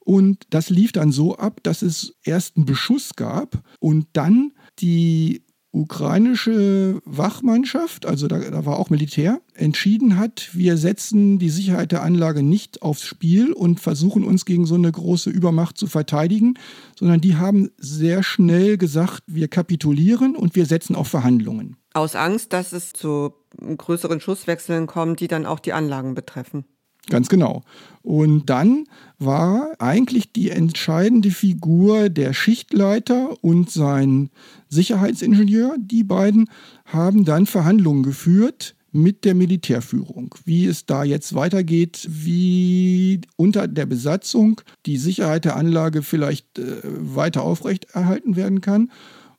Und 0.00 0.44
das 0.50 0.70
lief 0.70 0.92
dann 0.92 1.12
so 1.12 1.36
ab, 1.36 1.60
dass 1.62 1.82
es 1.82 2.14
erst 2.24 2.56
einen 2.56 2.66
Beschuss 2.66 3.14
gab 3.14 3.62
und 3.78 4.06
dann 4.14 4.52
die 4.78 5.42
ukrainische 5.74 7.00
Wachmannschaft, 7.04 8.06
also 8.06 8.28
da, 8.28 8.38
da, 8.38 8.64
war 8.64 8.78
auch 8.78 8.90
Militär, 8.90 9.40
entschieden 9.54 10.18
hat, 10.18 10.50
wir 10.52 10.76
setzen 10.76 11.38
die 11.38 11.50
Sicherheit 11.50 11.90
der 11.90 12.02
Anlage 12.02 12.42
nicht 12.42 12.82
aufs 12.82 13.02
Spiel 13.02 13.52
und 13.52 13.80
versuchen 13.80 14.24
uns 14.24 14.44
gegen 14.44 14.66
so 14.66 14.76
eine 14.76 14.90
große 14.90 15.30
Übermacht 15.30 15.76
zu 15.76 15.88
verteidigen, 15.88 16.54
sondern 16.96 17.20
die 17.20 17.36
haben 17.36 17.70
sehr 17.76 18.22
schnell 18.22 18.78
gesagt, 18.78 19.24
wir 19.26 19.48
kapitulieren 19.48 20.36
und 20.36 20.54
wir 20.54 20.66
setzen 20.66 20.94
auf 20.94 21.08
Verhandlungen. 21.08 21.76
Aus 21.92 22.14
Angst, 22.14 22.52
dass 22.52 22.72
es 22.72 22.92
zu 22.92 23.34
größeren 23.76 24.20
Schusswechseln 24.20 24.86
kommt, 24.86 25.20
die 25.20 25.28
dann 25.28 25.44
auch 25.44 25.58
die 25.58 25.72
Anlagen 25.72 26.14
betreffen. 26.14 26.64
Ganz 27.08 27.28
genau. 27.28 27.62
Und 28.02 28.50
dann 28.50 28.86
war 29.18 29.72
eigentlich 29.78 30.32
die 30.32 30.50
entscheidende 30.50 31.30
Figur 31.30 32.08
der 32.08 32.32
Schichtleiter 32.32 33.42
und 33.42 33.70
sein 33.70 34.30
Sicherheitsingenieur. 34.68 35.76
Die 35.78 36.04
beiden 36.04 36.48
haben 36.84 37.24
dann 37.24 37.46
Verhandlungen 37.46 38.02
geführt 38.02 38.74
mit 38.92 39.24
der 39.24 39.34
Militärführung, 39.34 40.34
wie 40.44 40.66
es 40.66 40.86
da 40.86 41.02
jetzt 41.02 41.34
weitergeht, 41.34 42.06
wie 42.08 43.20
unter 43.36 43.66
der 43.66 43.86
Besatzung 43.86 44.60
die 44.86 44.98
Sicherheit 44.98 45.44
der 45.44 45.56
Anlage 45.56 46.02
vielleicht 46.02 46.58
äh, 46.58 46.80
weiter 46.84 47.42
aufrechterhalten 47.42 48.36
werden 48.36 48.60
kann. 48.60 48.92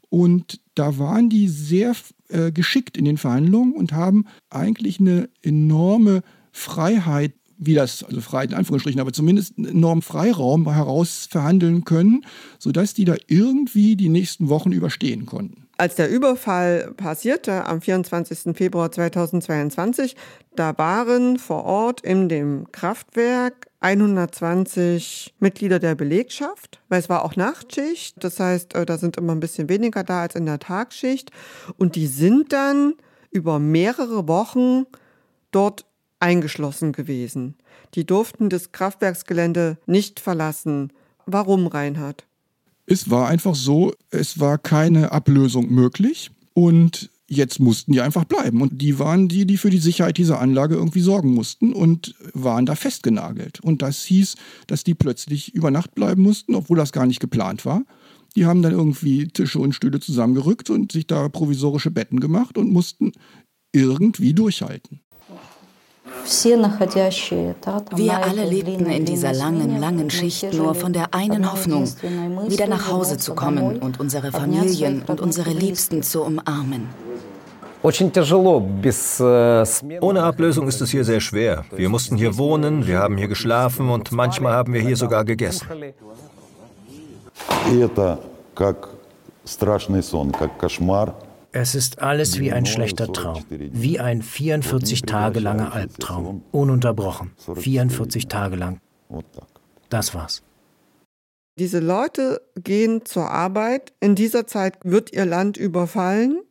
Und 0.10 0.60
da 0.76 0.98
waren 0.98 1.30
die 1.30 1.48
sehr 1.48 1.94
äh, 2.28 2.52
geschickt 2.52 2.98
in 2.98 3.06
den 3.06 3.18
Verhandlungen 3.18 3.74
und 3.74 3.94
haben 3.94 4.26
eigentlich 4.50 5.00
eine 5.00 5.30
enorme 5.42 6.22
Freiheit 6.52 7.34
wie 7.58 7.74
das, 7.74 8.04
also 8.04 8.22
frei 8.22 8.46
in 8.46 8.54
Anführungsstrichen, 8.54 9.00
aber 9.00 9.14
zumindest 9.14 9.58
einen 9.58 9.68
enormen 9.68 10.02
Freiraum 10.02 10.70
heraus 10.72 11.28
verhandeln 11.30 11.86
können, 11.86 12.26
sodass 12.60 12.94
die 12.94 13.06
da 13.06 13.16
irgendwie 13.28 13.96
die 13.96 14.10
nächsten 14.10 14.50
Wochen 14.50 14.72
überstehen 14.72 15.26
konnten. 15.26 15.66
Als 15.78 15.96
der 15.96 16.10
Überfall 16.10 16.94
passierte 16.96 17.66
am 17.66 17.82
24. 17.82 18.56
Februar 18.56 18.92
2022, 18.92 20.16
da 20.56 20.78
waren 20.78 21.38
vor 21.38 21.66
Ort 21.66 22.00
in 22.00 22.30
dem 22.30 22.72
Kraftwerk 22.72 23.68
120 23.82 25.34
Mitglieder 25.40 25.80
der 25.80 25.96
Belegschaft, 25.96 26.82
weil 26.88 27.00
es 27.00 27.10
war 27.10 27.26
auch 27.26 27.36
Nachtschicht. 27.36 28.16
Das 28.24 28.40
heißt, 28.40 28.74
äh, 28.74 28.86
da 28.86 28.98
sind 28.98 29.18
immer 29.18 29.36
ein 29.36 29.42
bisschen 29.42 29.68
weniger 29.68 30.04
da 30.04 30.22
als 30.22 30.36
in 30.36 30.46
der 30.46 30.60
Tagschicht. 30.60 31.32
Und 31.78 31.96
die 31.96 32.08
sind 32.08 32.54
dann 32.54 32.94
über 33.32 33.60
mehrere 33.60 34.30
Wochen 34.30 34.86
dort 35.52 35.86
eingeschlossen 36.20 36.92
gewesen. 36.92 37.56
Die 37.94 38.06
durften 38.06 38.50
das 38.50 38.72
Kraftwerksgelände 38.72 39.78
nicht 39.86 40.20
verlassen. 40.20 40.92
Warum, 41.26 41.68
Reinhard? 41.68 42.26
Es 42.86 43.10
war 43.10 43.28
einfach 43.28 43.56
so, 43.56 43.94
es 44.12 44.40
war 44.40 44.58
keine 44.58 45.12
Ablösung 45.12 45.72
möglich 45.72 46.32
und 46.54 47.10
jetzt 47.28 47.60
mussten 47.60 47.94
die 47.94 48.02
einfach 48.02 48.26
bleiben. 48.26 48.62
Und 48.62 48.82
die 48.82 49.00
waren 49.00 49.28
die, 49.28 49.46
die 49.46 49.58
für 49.58 49.70
die 49.70 49.80
Sicherheit 49.80 50.18
dieser 50.18 50.40
Anlage 50.40 50.76
irgendwie 50.76 51.02
sorgen 51.02 51.34
mussten 51.34 51.74
und 51.74 52.16
waren 52.34 52.66
da 52.66 52.76
festgenagelt. 52.76 53.60
Und 53.60 53.82
das 53.82 54.04
hieß, 54.04 54.36
dass 54.68 54.84
die 54.84 54.94
plötzlich 54.94 55.54
über 55.54 55.72
Nacht 55.72 55.96
bleiben 55.96 56.22
mussten, 56.22 56.56
obwohl 56.56 56.78
das 56.78 56.92
gar 56.92 57.06
nicht 57.06 57.20
geplant 57.20 57.66
war. 57.66 57.84
Die 58.36 58.46
haben 58.46 58.62
dann 58.62 58.74
irgendwie 58.74 59.28
Tische 59.28 59.60
und 59.60 59.74
Stühle 59.74 60.00
zusammengerückt 60.00 60.70
und 60.70 60.92
sich 60.92 61.08
da 61.08 61.30
provisorische 61.30 61.90
Betten 61.90 62.20
gemacht 62.20 62.58
und 62.58 62.72
mussten 62.72 63.14
irgendwie 63.72 64.34
durchhalten. 64.34 65.02
Wir 66.26 68.18
alle 68.18 68.46
lebten 68.46 68.86
in 68.88 69.06
dieser 69.06 69.34
langen, 69.34 69.80
langen 69.80 70.10
Schicht 70.10 70.54
nur 70.54 70.74
von 70.74 70.92
der 70.92 71.14
einen 71.14 71.52
Hoffnung, 71.52 71.88
wieder 72.48 72.68
nach 72.68 72.92
Hause 72.92 73.18
zu 73.18 73.36
kommen 73.36 73.78
und 73.78 74.00
unsere 74.00 74.32
Familien 74.32 75.04
und 75.08 75.22
unsere 75.22 75.52
Liebsten 75.52 76.02
zu 76.02 76.24
umarmen. 76.24 76.90
Ohne 80.02 80.24
Ablösung 80.24 80.68
ist 80.68 80.82
es 80.82 80.90
hier 80.90 81.04
sehr 81.04 81.20
schwer. 81.20 81.66
Wir 81.76 81.90
mussten 81.90 82.18
hier 82.18 82.36
wohnen, 82.36 82.88
wir 82.88 82.98
haben 82.98 83.18
hier 83.18 83.28
geschlafen 83.28 83.90
und 83.90 84.12
manchmal 84.12 84.54
haben 84.54 84.74
wir 84.74 84.82
hier 84.82 84.98
sogar 84.98 85.24
gegessen. 85.24 85.68
Es 91.58 91.74
ist 91.74 92.02
alles 92.02 92.38
wie 92.38 92.52
ein 92.52 92.66
schlechter 92.66 93.14
Traum, 93.14 93.46
wie 93.50 93.98
ein 93.98 94.22
44 94.22 95.04
Tage 95.04 95.40
langer 95.40 95.72
Albtraum, 95.72 96.44
ununterbrochen, 96.52 97.32
44 97.38 98.28
Tage 98.28 98.58
lang. 98.58 98.82
Das 99.88 100.14
war's. 100.14 100.44
Diese 101.58 101.80
Leute 101.80 102.42
gehen 102.62 103.06
zur 103.06 103.32
Arbeit. 103.32 103.94
In 104.02 104.16
dieser 104.16 104.46
Zeit 104.48 104.80
wird 104.84 105.14
ihr 105.14 105.26
Land 105.26 105.56
überfallen. 105.56 106.42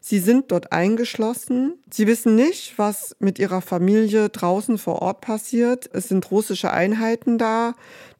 Sie 0.00 0.18
sind 0.18 0.52
dort 0.52 0.72
eingeschlossen. 0.72 1.74
Sie 1.90 2.06
wissen 2.06 2.34
nicht, 2.34 2.78
was 2.78 3.16
mit 3.18 3.38
ihrer 3.38 3.60
Familie 3.60 4.28
draußen 4.28 4.78
vor 4.78 5.02
Ort 5.02 5.20
passiert. 5.20 5.90
Es 5.92 6.08
sind 6.08 6.30
russische 6.30 6.70
Einheiten 6.70 7.38
da, 7.38 7.74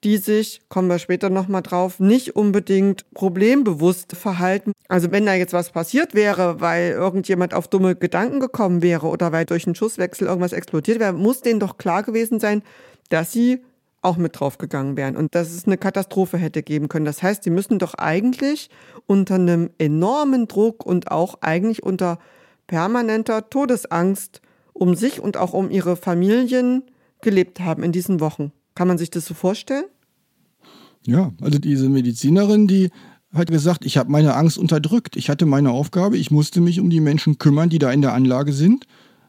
die 0.04 0.16
sich, 0.16 0.60
kommen 0.68 0.88
wir 0.88 0.98
später 0.98 1.30
nochmal 1.30 1.62
drauf, 1.62 2.00
nicht 2.00 2.36
unbedingt 2.36 3.10
problembewusst 3.14 4.16
verhalten. 4.16 4.72
Also 4.88 5.10
wenn 5.10 5.26
da 5.26 5.34
jetzt 5.34 5.52
was 5.52 5.70
passiert 5.70 6.14
wäre, 6.14 6.60
weil 6.60 6.90
irgendjemand 6.90 7.54
auf 7.54 7.68
dumme 7.68 7.96
Gedanken 7.96 8.40
gekommen 8.40 8.82
wäre 8.82 9.06
oder 9.06 9.32
weil 9.32 9.44
durch 9.44 9.66
einen 9.66 9.74
Schusswechsel 9.74 10.28
irgendwas 10.28 10.52
explodiert 10.52 11.00
wäre, 11.00 11.12
muss 11.12 11.42
denen 11.42 11.60
doch 11.60 11.78
klar 11.78 12.02
gewesen 12.02 12.40
sein, 12.40 12.62
dass 13.08 13.32
sie 13.32 13.60
auch 14.02 14.16
mit 14.16 14.38
draufgegangen 14.38 14.96
wären 14.96 15.16
und 15.16 15.34
dass 15.34 15.52
es 15.52 15.66
eine 15.66 15.76
Katastrophe 15.76 16.38
hätte 16.38 16.62
geben 16.62 16.88
können. 16.88 17.04
Das 17.04 17.22
heißt, 17.22 17.42
sie 17.42 17.50
müssen 17.50 17.78
doch 17.78 17.94
eigentlich 17.94 18.70
unter 19.06 19.34
einem 19.34 19.70
enormen 19.78 20.46
Druck 20.46 20.86
und 20.86 21.10
auch 21.10 21.38
eigentlich 21.40 21.82
unter 21.82 22.18
permanenter 22.66 23.50
Todesangst 23.50 24.40
um 24.72 24.94
sich 24.94 25.20
und 25.20 25.36
auch 25.36 25.52
um 25.52 25.70
ihre 25.70 25.96
Familien 25.96 26.82
gelebt 27.20 27.60
haben 27.60 27.82
in 27.82 27.90
diesen 27.90 28.20
Wochen. 28.20 28.52
Kann 28.76 28.86
man 28.86 28.98
sich 28.98 29.10
das 29.10 29.24
so 29.24 29.34
vorstellen? 29.34 29.86
Ja, 31.04 31.32
also 31.40 31.58
diese 31.58 31.88
Medizinerin, 31.88 32.68
die 32.68 32.90
hat 33.34 33.50
gesagt, 33.50 33.84
ich 33.84 33.98
habe 33.98 34.10
meine 34.10 34.34
Angst 34.34 34.58
unterdrückt. 34.58 35.16
Ich 35.16 35.28
hatte 35.28 35.46
meine 35.46 35.70
Aufgabe, 35.70 36.16
ich 36.16 36.30
musste 36.30 36.60
mich 36.60 36.78
um 36.78 36.90
die 36.90 37.00
Menschen 37.00 37.38
kümmern, 37.38 37.68
die 37.68 37.78
da 37.78 37.90
in 37.90 38.02
der 38.02 38.12
Anlage 38.12 38.52
sind 38.52 38.86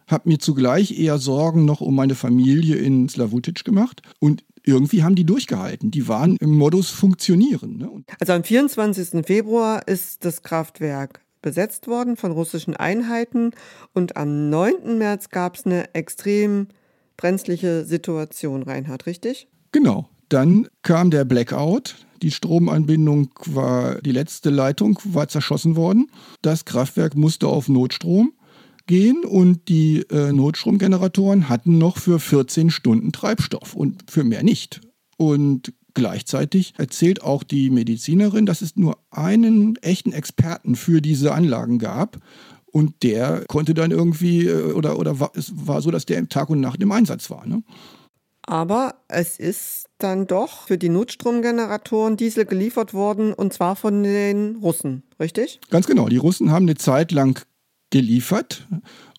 habe 0.10 0.29
mir 0.29 0.39
zugleich 0.39 0.97
eher 0.97 1.17
Sorgen 1.19 1.65
noch 1.65 1.82
um 1.82 1.95
meine 1.95 2.15
Familie 2.15 2.75
in 2.75 3.08
Slavutic 3.08 3.63
gemacht 3.63 4.01
und 4.19 4.43
irgendwie 4.69 5.03
haben 5.03 5.15
die 5.15 5.25
durchgehalten. 5.25 5.91
Die 5.91 6.08
waren 6.08 6.38
im 6.38 6.58
Modus 6.58 6.89
funktionieren. 6.89 7.77
Ne? 7.77 7.89
Also 8.19 8.34
am 8.34 8.43
24. 8.43 9.25
Februar 9.25 9.88
ist 9.88 10.25
das 10.25 10.43
Kraftwerk 10.43 11.21
besetzt 11.41 11.88
worden 11.88 12.17
von 12.17 12.32
russischen 12.32 12.75
Einheiten 12.75 13.51
und 13.93 14.17
am 14.17 14.49
9. 14.49 14.97
März 14.97 15.29
gab 15.29 15.55
es 15.55 15.65
eine 15.65 15.93
extrem 15.93 16.67
brenzliche 17.17 17.86
Situation, 17.86 18.63
Reinhard, 18.63 19.05
richtig? 19.05 19.47
Genau. 19.71 20.10
Dann 20.29 20.67
kam 20.84 21.10
der 21.10 21.25
Blackout. 21.25 21.95
Die 22.21 22.32
Stromanbindung 22.32 23.32
war, 23.45 24.01
die 24.01 24.12
letzte 24.12 24.49
Leitung 24.49 24.99
war 25.05 25.27
zerschossen 25.27 25.75
worden. 25.75 26.12
Das 26.41 26.65
Kraftwerk 26.65 27.15
musste 27.15 27.47
auf 27.47 27.69
Notstrom 27.69 28.34
gehen 28.89 29.23
und 29.23 29.69
die 29.69 29.99
äh, 30.10 30.34
Notstromgeneratoren 30.34 31.47
hatten 31.47 31.78
noch 31.78 31.97
für 31.97 32.19
14 32.19 32.71
Stunden 32.71 33.12
Treibstoff 33.12 33.75
und 33.75 34.10
für 34.10 34.23
mehr 34.23 34.41
nicht. 34.41 34.82
Und 35.15 35.73
gleichzeitig 35.93 36.73
erzählt 36.80 37.21
auch 37.21 37.43
die 37.43 37.69
Medizinerin, 37.69 38.47
dass 38.47 38.63
es 38.63 38.75
nur 38.75 38.97
einen 39.12 39.75
echten 39.78 40.12
Experten 40.12 40.75
für 40.75 41.02
diese 41.02 41.34
Anlagen 41.34 41.78
gab. 41.78 42.17
Und 42.65 43.04
der 43.04 43.45
konnte 43.47 43.75
dann 43.75 43.91
irgendwie, 43.91 44.47
äh, 44.47 44.73
oder, 44.73 44.97
oder 44.97 45.19
war, 45.19 45.32
es 45.36 45.54
war 45.56 45.84
so, 45.84 45.91
dass 45.91 46.08
der 46.08 46.28
Tag 46.28 46.49
und 46.49 46.60
Nacht 46.60 46.82
im 46.82 46.91
Einsatz 46.91 47.30
war. 47.30 47.45
Ne? 47.45 47.62
Aber 48.41 48.95
es 49.08 49.38
ist 49.38 49.86
dann 49.99 50.25
doch 50.25 50.65
für 50.65 50.80
die 50.80 50.89
Notstromgeneratoren 50.89 52.17
Diesel 52.17 52.45
geliefert 52.45 52.95
worden 52.95 53.34
und 53.34 53.54
zwar 53.54 53.75
von 53.75 54.02
den 54.02 54.56
Russen, 54.56 55.04
richtig? 55.19 55.60
Ganz 55.69 55.86
genau. 55.86 56.10
Die 56.10 56.17
Russen 56.17 56.52
haben 56.52 56.63
eine 56.63 56.75
Zeit 56.75 57.12
lang 57.12 57.43
geliefert. 57.89 58.67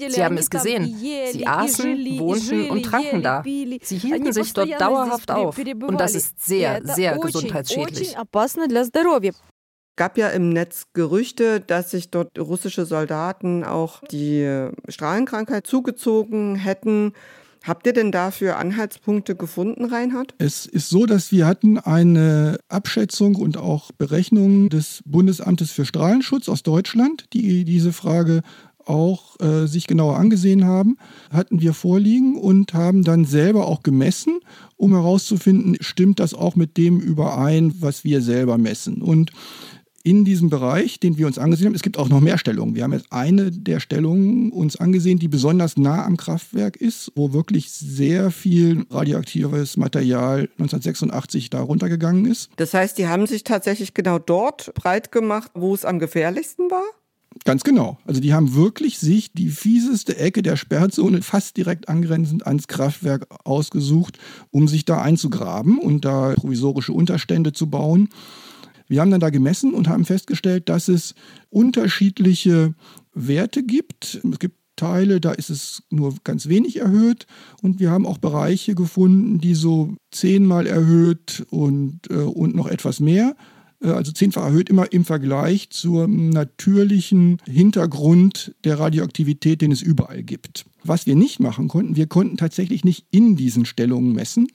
Sie 0.09 0.23
haben 0.23 0.37
es 0.37 0.49
gesehen. 0.49 0.93
Sie 1.31 1.47
aßen, 1.47 2.19
wohnten 2.19 2.69
und 2.69 2.83
tranken 2.83 3.21
da. 3.21 3.43
Sie 3.43 3.97
hielten 3.97 4.33
sich 4.33 4.53
dort 4.53 4.79
dauerhaft 4.79 5.31
auf. 5.31 5.57
Und 5.57 5.99
das 5.99 6.15
ist 6.15 6.45
sehr, 6.45 6.81
sehr 6.83 7.17
gesundheitsschädlich 7.17 8.15
gab 9.97 10.17
ja 10.17 10.29
im 10.29 10.49
Netz 10.49 10.87
Gerüchte, 10.93 11.61
dass 11.61 11.91
sich 11.91 12.11
dort 12.11 12.37
russische 12.37 12.85
Soldaten 12.85 13.63
auch 13.63 14.01
die 14.11 14.69
Strahlenkrankheit 14.89 15.65
zugezogen 15.65 16.55
hätten. 16.55 17.13
Habt 17.65 17.87
ihr 17.87 17.93
denn 17.93 18.11
dafür 18.11 18.57
Anhaltspunkte 18.57 19.35
gefunden, 19.35 19.85
Reinhard? 19.85 20.35
Es 20.37 20.67
ist 20.67 20.89
so, 20.89 21.07
dass 21.07 21.31
wir 21.31 21.47
hatten 21.47 21.79
eine 21.79 22.59
Abschätzung 22.69 23.35
und 23.35 23.57
auch 23.57 23.91
Berechnungen 23.91 24.69
des 24.69 25.01
Bundesamtes 25.03 25.71
für 25.71 25.83
Strahlenschutz 25.83 26.47
aus 26.47 26.61
Deutschland, 26.61 27.25
die 27.33 27.65
diese 27.65 27.91
Frage 27.91 28.43
auch 28.85 29.39
äh, 29.39 29.65
sich 29.65 29.87
genauer 29.87 30.17
angesehen 30.17 30.65
haben, 30.65 30.97
hatten 31.31 31.59
wir 31.59 31.73
vorliegen 31.73 32.37
und 32.37 32.75
haben 32.75 33.03
dann 33.03 33.25
selber 33.25 33.65
auch 33.65 33.81
gemessen, 33.81 34.41
um 34.77 34.91
herauszufinden, 34.91 35.75
stimmt 35.79 36.19
das 36.19 36.35
auch 36.35 36.55
mit 36.55 36.77
dem 36.77 36.99
überein, 36.99 37.73
was 37.79 38.03
wir 38.03 38.21
selber 38.21 38.59
messen. 38.59 39.01
Und 39.01 39.31
in 40.05 40.23
diesem 40.23 40.51
Bereich, 40.51 40.99
den 40.99 41.17
wir 41.17 41.25
uns 41.25 41.39
angesehen 41.39 41.65
haben. 41.65 41.75
Es 41.75 41.81
gibt 41.81 41.97
auch 41.97 42.09
noch 42.09 42.21
mehr 42.21 42.37
Stellungen. 42.37 42.75
Wir 42.75 42.83
haben 42.83 42.93
jetzt 42.93 43.11
eine 43.11 43.51
der 43.51 43.79
Stellungen 43.79 44.51
uns 44.51 44.75
angesehen, 44.75 45.17
die 45.17 45.27
besonders 45.27 45.77
nah 45.77 46.05
am 46.05 46.15
Kraftwerk 46.15 46.77
ist, 46.77 47.11
wo 47.15 47.33
wirklich 47.33 47.71
sehr 47.71 48.29
viel 48.29 48.85
radioaktives 48.91 49.77
Material 49.77 50.41
1986 50.59 51.49
da 51.49 51.61
runtergegangen 51.61 52.25
ist. 52.25 52.51
Das 52.57 52.75
heißt, 52.75 52.99
die 52.99 53.07
haben 53.07 53.25
sich 53.25 53.43
tatsächlich 53.43 53.95
genau 53.95 54.19
dort 54.19 54.73
breit 54.75 55.11
gemacht, 55.11 55.51
wo 55.55 55.73
es 55.73 55.85
am 55.85 55.97
gefährlichsten 55.97 56.69
war? 56.69 56.83
Ganz 57.43 57.63
genau. 57.63 57.97
Also 58.05 58.21
die 58.21 58.33
haben 58.33 58.55
wirklich 58.55 58.99
sich 58.99 59.33
die 59.33 59.49
fieseste 59.49 60.17
Ecke 60.17 60.41
der 60.41 60.55
Sperrzone 60.55 61.23
fast 61.23 61.57
direkt 61.57 61.89
angrenzend 61.89 62.45
ans 62.45 62.67
Kraftwerk 62.67 63.27
ausgesucht, 63.43 64.19
um 64.51 64.67
sich 64.67 64.85
da 64.85 65.01
einzugraben 65.01 65.79
und 65.79 66.05
da 66.05 66.33
provisorische 66.35 66.93
Unterstände 66.93 67.53
zu 67.53 67.69
bauen. 67.69 68.09
Wir 68.87 69.01
haben 69.01 69.11
dann 69.11 69.19
da 69.19 69.29
gemessen 69.29 69.73
und 69.73 69.87
haben 69.87 70.05
festgestellt, 70.05 70.69
dass 70.69 70.87
es 70.87 71.15
unterschiedliche 71.49 72.73
Werte 73.13 73.63
gibt. 73.63 74.21
Es 74.31 74.39
gibt 74.39 74.57
Teile, 74.75 75.21
da 75.21 75.31
ist 75.31 75.49
es 75.49 75.83
nur 75.89 76.15
ganz 76.23 76.47
wenig 76.47 76.77
erhöht. 76.77 77.27
Und 77.61 77.79
wir 77.79 77.91
haben 77.91 78.05
auch 78.05 78.17
Bereiche 78.17 78.75
gefunden, 78.75 79.39
die 79.39 79.55
so 79.55 79.95
zehnmal 80.11 80.67
erhöht 80.67 81.45
und, 81.49 82.01
äh, 82.09 82.15
und 82.15 82.55
noch 82.55 82.67
etwas 82.67 82.99
mehr. 82.99 83.35
Äh, 83.81 83.89
also 83.89 84.11
zehnfach 84.11 84.43
erhöht 84.43 84.69
immer 84.69 84.91
im 84.91 85.05
Vergleich 85.05 85.69
zum 85.69 86.29
natürlichen 86.29 87.37
Hintergrund 87.45 88.55
der 88.63 88.79
Radioaktivität, 88.79 89.61
den 89.61 89.71
es 89.71 89.81
überall 89.81 90.23
gibt. 90.23 90.65
Was 90.83 91.05
wir 91.05 91.15
nicht 91.15 91.39
machen 91.39 91.67
konnten, 91.67 91.95
wir 91.95 92.07
konnten 92.07 92.37
tatsächlich 92.37 92.83
nicht 92.83 93.07
in 93.11 93.35
diesen 93.35 93.65
Stellungen 93.65 94.13
messen, 94.13 94.47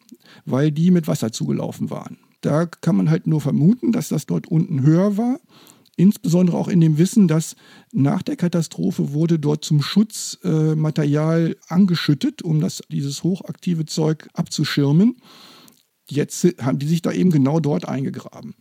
weil 0.44 0.70
die 0.70 0.90
mit 0.90 1.08
Wasser 1.08 1.32
zugelaufen 1.32 1.90
waren. 1.90 2.18
Da 2.40 2.66
kann 2.66 2.96
man 2.96 3.10
halt 3.10 3.26
nur 3.26 3.40
vermuten, 3.40 3.92
dass 3.92 4.08
das 4.08 4.26
dort 4.26 4.48
unten 4.48 4.82
höher 4.82 5.16
war. 5.16 5.40
Insbesondere 5.96 6.56
auch 6.56 6.68
in 6.68 6.80
dem 6.80 6.96
Wissen, 6.96 7.28
dass 7.28 7.56
nach 7.92 8.22
der 8.22 8.36
Katastrophe 8.36 9.12
wurde 9.12 9.38
dort 9.38 9.64
zum 9.64 9.82
Schutz 9.82 10.38
äh, 10.42 10.74
Material 10.74 11.56
angeschüttet, 11.68 12.40
um 12.40 12.60
das, 12.60 12.82
dieses 12.90 13.22
hochaktive 13.22 13.84
Zeug 13.84 14.28
abzuschirmen. 14.32 15.16
Jetzt 16.08 16.46
haben 16.62 16.78
die 16.78 16.86
sich 16.86 17.02
da 17.02 17.12
eben 17.12 17.30
genau 17.30 17.60
dort 17.60 17.86
eingegraben. 17.86 18.54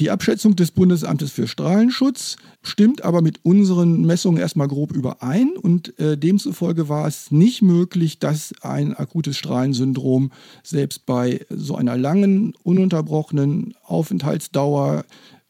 Die 0.00 0.10
Abschätzung 0.10 0.54
des 0.54 0.70
Bundesamtes 0.70 1.32
für 1.32 1.48
Strahlenschutz 1.48 2.36
stimmt 2.62 3.02
aber 3.02 3.20
mit 3.20 3.44
unseren 3.44 4.02
Messungen 4.02 4.40
erstmal 4.40 4.68
grob 4.68 4.92
überein 4.92 5.56
und 5.60 5.98
äh, 5.98 6.16
demzufolge 6.16 6.88
war 6.88 7.08
es 7.08 7.32
nicht 7.32 7.62
möglich, 7.62 8.20
dass 8.20 8.54
ein 8.60 8.94
akutes 8.94 9.36
Strahlensyndrom 9.36 10.30
selbst 10.62 11.04
bei 11.04 11.44
so 11.50 11.74
einer 11.74 11.96
langen, 11.96 12.54
ununterbrochenen 12.62 13.74
Aufenthaltsdauer 13.82 15.04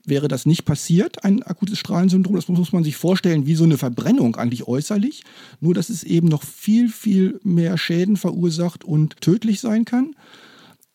wäre 0.06 0.28
das 0.28 0.46
nicht 0.46 0.64
passiert, 0.64 1.24
ein 1.24 1.42
akutes 1.42 1.78
Strahlensyndrom. 1.78 2.36
Das 2.36 2.48
muss 2.48 2.72
man 2.72 2.84
sich 2.84 2.96
vorstellen 2.96 3.46
wie 3.46 3.54
so 3.54 3.64
eine 3.64 3.76
Verbrennung 3.76 4.36
eigentlich 4.36 4.66
äußerlich, 4.66 5.24
nur 5.60 5.74
dass 5.74 5.90
es 5.90 6.04
eben 6.04 6.28
noch 6.28 6.42
viel, 6.42 6.88
viel 6.88 7.38
mehr 7.44 7.76
Schäden 7.76 8.16
verursacht 8.16 8.82
und 8.82 9.20
tödlich 9.20 9.60
sein 9.60 9.84
kann. 9.84 10.14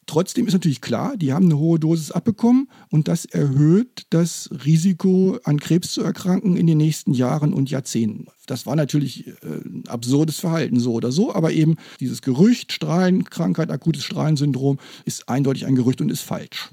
Trotzdem 0.05 0.47
ist 0.47 0.53
natürlich 0.53 0.81
klar, 0.81 1.15
die 1.17 1.33
haben 1.33 1.45
eine 1.45 1.57
hohe 1.57 1.79
Dosis 1.79 2.11
abbekommen 2.11 2.69
und 2.89 3.07
das 3.07 3.25
erhöht 3.25 4.05
das 4.09 4.49
Risiko, 4.65 5.37
an 5.43 5.59
Krebs 5.59 5.91
zu 5.93 6.03
erkranken 6.03 6.57
in 6.57 6.67
den 6.67 6.77
nächsten 6.77 7.13
Jahren 7.13 7.53
und 7.53 7.69
Jahrzehnten. 7.69 8.27
Das 8.45 8.65
war 8.65 8.75
natürlich 8.75 9.27
äh, 9.27 9.31
ein 9.43 9.83
absurdes 9.87 10.39
Verhalten, 10.39 10.79
so 10.79 10.93
oder 10.93 11.11
so, 11.11 11.33
aber 11.33 11.51
eben 11.51 11.77
dieses 11.99 12.21
Gerücht, 12.21 12.73
Strahlenkrankheit, 12.73 13.71
akutes 13.71 14.03
Strahlensyndrom, 14.03 14.79
ist 15.05 15.29
eindeutig 15.29 15.65
ein 15.65 15.75
Gerücht 15.75 16.01
und 16.01 16.11
ist 16.11 16.21
falsch. 16.21 16.71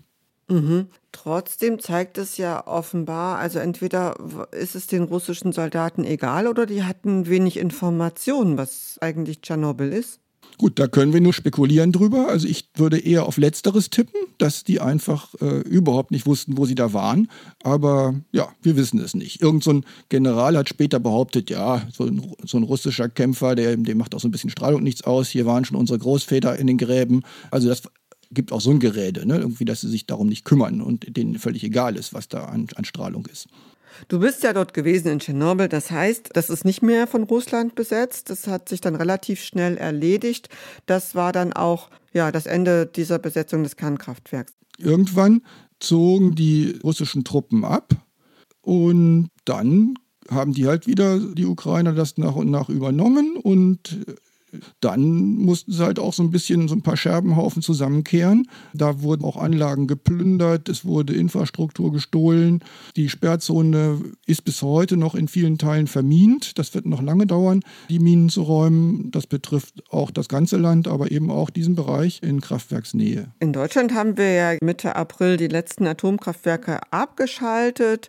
Mhm. 0.48 0.88
Trotzdem 1.12 1.78
zeigt 1.78 2.18
es 2.18 2.36
ja 2.36 2.66
offenbar, 2.66 3.38
also 3.38 3.60
entweder 3.60 4.16
ist 4.50 4.74
es 4.74 4.88
den 4.88 5.04
russischen 5.04 5.52
Soldaten 5.52 6.04
egal 6.04 6.48
oder 6.48 6.66
die 6.66 6.82
hatten 6.82 7.28
wenig 7.28 7.56
Informationen, 7.56 8.58
was 8.58 8.98
eigentlich 9.00 9.40
Tschernobyl 9.42 9.92
ist. 9.92 10.20
Gut, 10.60 10.78
da 10.78 10.88
können 10.88 11.14
wir 11.14 11.22
nur 11.22 11.32
spekulieren 11.32 11.90
drüber. 11.90 12.28
Also 12.28 12.46
ich 12.46 12.68
würde 12.74 12.98
eher 12.98 13.24
auf 13.24 13.38
Letzteres 13.38 13.88
tippen, 13.88 14.20
dass 14.36 14.62
die 14.62 14.78
einfach 14.78 15.34
äh, 15.40 15.60
überhaupt 15.60 16.10
nicht 16.10 16.26
wussten, 16.26 16.58
wo 16.58 16.66
sie 16.66 16.74
da 16.74 16.92
waren. 16.92 17.30
Aber 17.62 18.20
ja, 18.30 18.46
wir 18.60 18.76
wissen 18.76 19.00
es 19.00 19.14
nicht. 19.14 19.40
Irgend 19.40 19.64
so 19.64 19.72
ein 19.72 19.86
General 20.10 20.58
hat 20.58 20.68
später 20.68 21.00
behauptet, 21.00 21.48
ja, 21.48 21.88
so 21.90 22.04
ein, 22.04 22.34
so 22.44 22.58
ein 22.58 22.64
russischer 22.64 23.08
Kämpfer, 23.08 23.54
der, 23.54 23.74
dem 23.74 23.96
macht 23.96 24.14
auch 24.14 24.20
so 24.20 24.28
ein 24.28 24.32
bisschen 24.32 24.50
Strahlung 24.50 24.82
nichts 24.82 25.02
aus. 25.02 25.30
Hier 25.30 25.46
waren 25.46 25.64
schon 25.64 25.78
unsere 25.78 25.98
Großväter 25.98 26.58
in 26.58 26.66
den 26.66 26.76
Gräben. 26.76 27.22
Also 27.50 27.70
das 27.70 27.84
gibt 28.30 28.52
auch 28.52 28.60
so 28.60 28.70
ein 28.70 28.80
Gerede, 28.80 29.26
ne? 29.26 29.38
irgendwie, 29.38 29.64
dass 29.64 29.80
sie 29.80 29.88
sich 29.88 30.04
darum 30.04 30.26
nicht 30.26 30.44
kümmern 30.44 30.82
und 30.82 31.16
denen 31.16 31.38
völlig 31.38 31.64
egal 31.64 31.96
ist, 31.96 32.12
was 32.12 32.28
da 32.28 32.44
an, 32.44 32.66
an 32.74 32.84
Strahlung 32.84 33.24
ist. 33.32 33.48
Du 34.08 34.20
bist 34.20 34.42
ja 34.42 34.52
dort 34.52 34.74
gewesen 34.74 35.08
in 35.08 35.18
Tschernobyl, 35.18 35.68
das 35.68 35.90
heißt, 35.90 36.30
das 36.34 36.50
ist 36.50 36.64
nicht 36.64 36.82
mehr 36.82 37.06
von 37.06 37.24
Russland 37.24 37.74
besetzt. 37.74 38.30
Das 38.30 38.46
hat 38.46 38.68
sich 38.68 38.80
dann 38.80 38.94
relativ 38.94 39.42
schnell 39.42 39.76
erledigt. 39.76 40.48
Das 40.86 41.14
war 41.14 41.32
dann 41.32 41.52
auch 41.52 41.90
ja, 42.12 42.32
das 42.32 42.46
Ende 42.46 42.86
dieser 42.86 43.18
Besetzung 43.18 43.62
des 43.62 43.76
Kernkraftwerks. 43.76 44.52
Irgendwann 44.78 45.42
zogen 45.78 46.34
die 46.34 46.78
russischen 46.82 47.24
Truppen 47.24 47.64
ab 47.64 47.94
und 48.62 49.28
dann 49.44 49.94
haben 50.30 50.52
die 50.52 50.66
halt 50.66 50.86
wieder, 50.86 51.18
die 51.18 51.46
Ukrainer, 51.46 51.92
das 51.92 52.16
nach 52.18 52.36
und 52.36 52.50
nach 52.50 52.68
übernommen 52.68 53.36
und 53.36 54.04
dann 54.80 55.36
mussten 55.36 55.72
sie 55.72 55.84
halt 55.84 55.98
auch 55.98 56.12
so 56.12 56.22
ein 56.22 56.30
bisschen 56.30 56.68
so 56.68 56.74
ein 56.74 56.82
paar 56.82 56.96
Scherbenhaufen 56.96 57.62
zusammenkehren. 57.62 58.48
Da 58.74 59.02
wurden 59.02 59.24
auch 59.24 59.36
Anlagen 59.36 59.86
geplündert, 59.86 60.68
es 60.68 60.84
wurde 60.84 61.14
Infrastruktur 61.14 61.92
gestohlen. 61.92 62.62
Die 62.96 63.08
Sperrzone 63.08 64.00
ist 64.26 64.44
bis 64.44 64.62
heute 64.62 64.96
noch 64.96 65.14
in 65.14 65.28
vielen 65.28 65.58
Teilen 65.58 65.86
vermint. 65.86 66.58
Das 66.58 66.74
wird 66.74 66.86
noch 66.86 67.02
lange 67.02 67.26
dauern, 67.26 67.60
die 67.88 67.98
Minen 67.98 68.28
zu 68.28 68.42
räumen. 68.42 69.10
Das 69.10 69.26
betrifft 69.26 69.82
auch 69.90 70.10
das 70.10 70.28
ganze 70.28 70.56
Land, 70.56 70.88
aber 70.88 71.10
eben 71.10 71.30
auch 71.30 71.50
diesen 71.50 71.74
Bereich 71.74 72.22
in 72.22 72.40
Kraftwerksnähe. 72.40 73.32
In 73.40 73.52
Deutschland 73.52 73.94
haben 73.94 74.16
wir 74.16 74.32
ja 74.32 74.56
Mitte 74.62 74.96
April 74.96 75.36
die 75.36 75.48
letzten 75.48 75.86
Atomkraftwerke 75.86 76.80
abgeschaltet. 76.90 78.08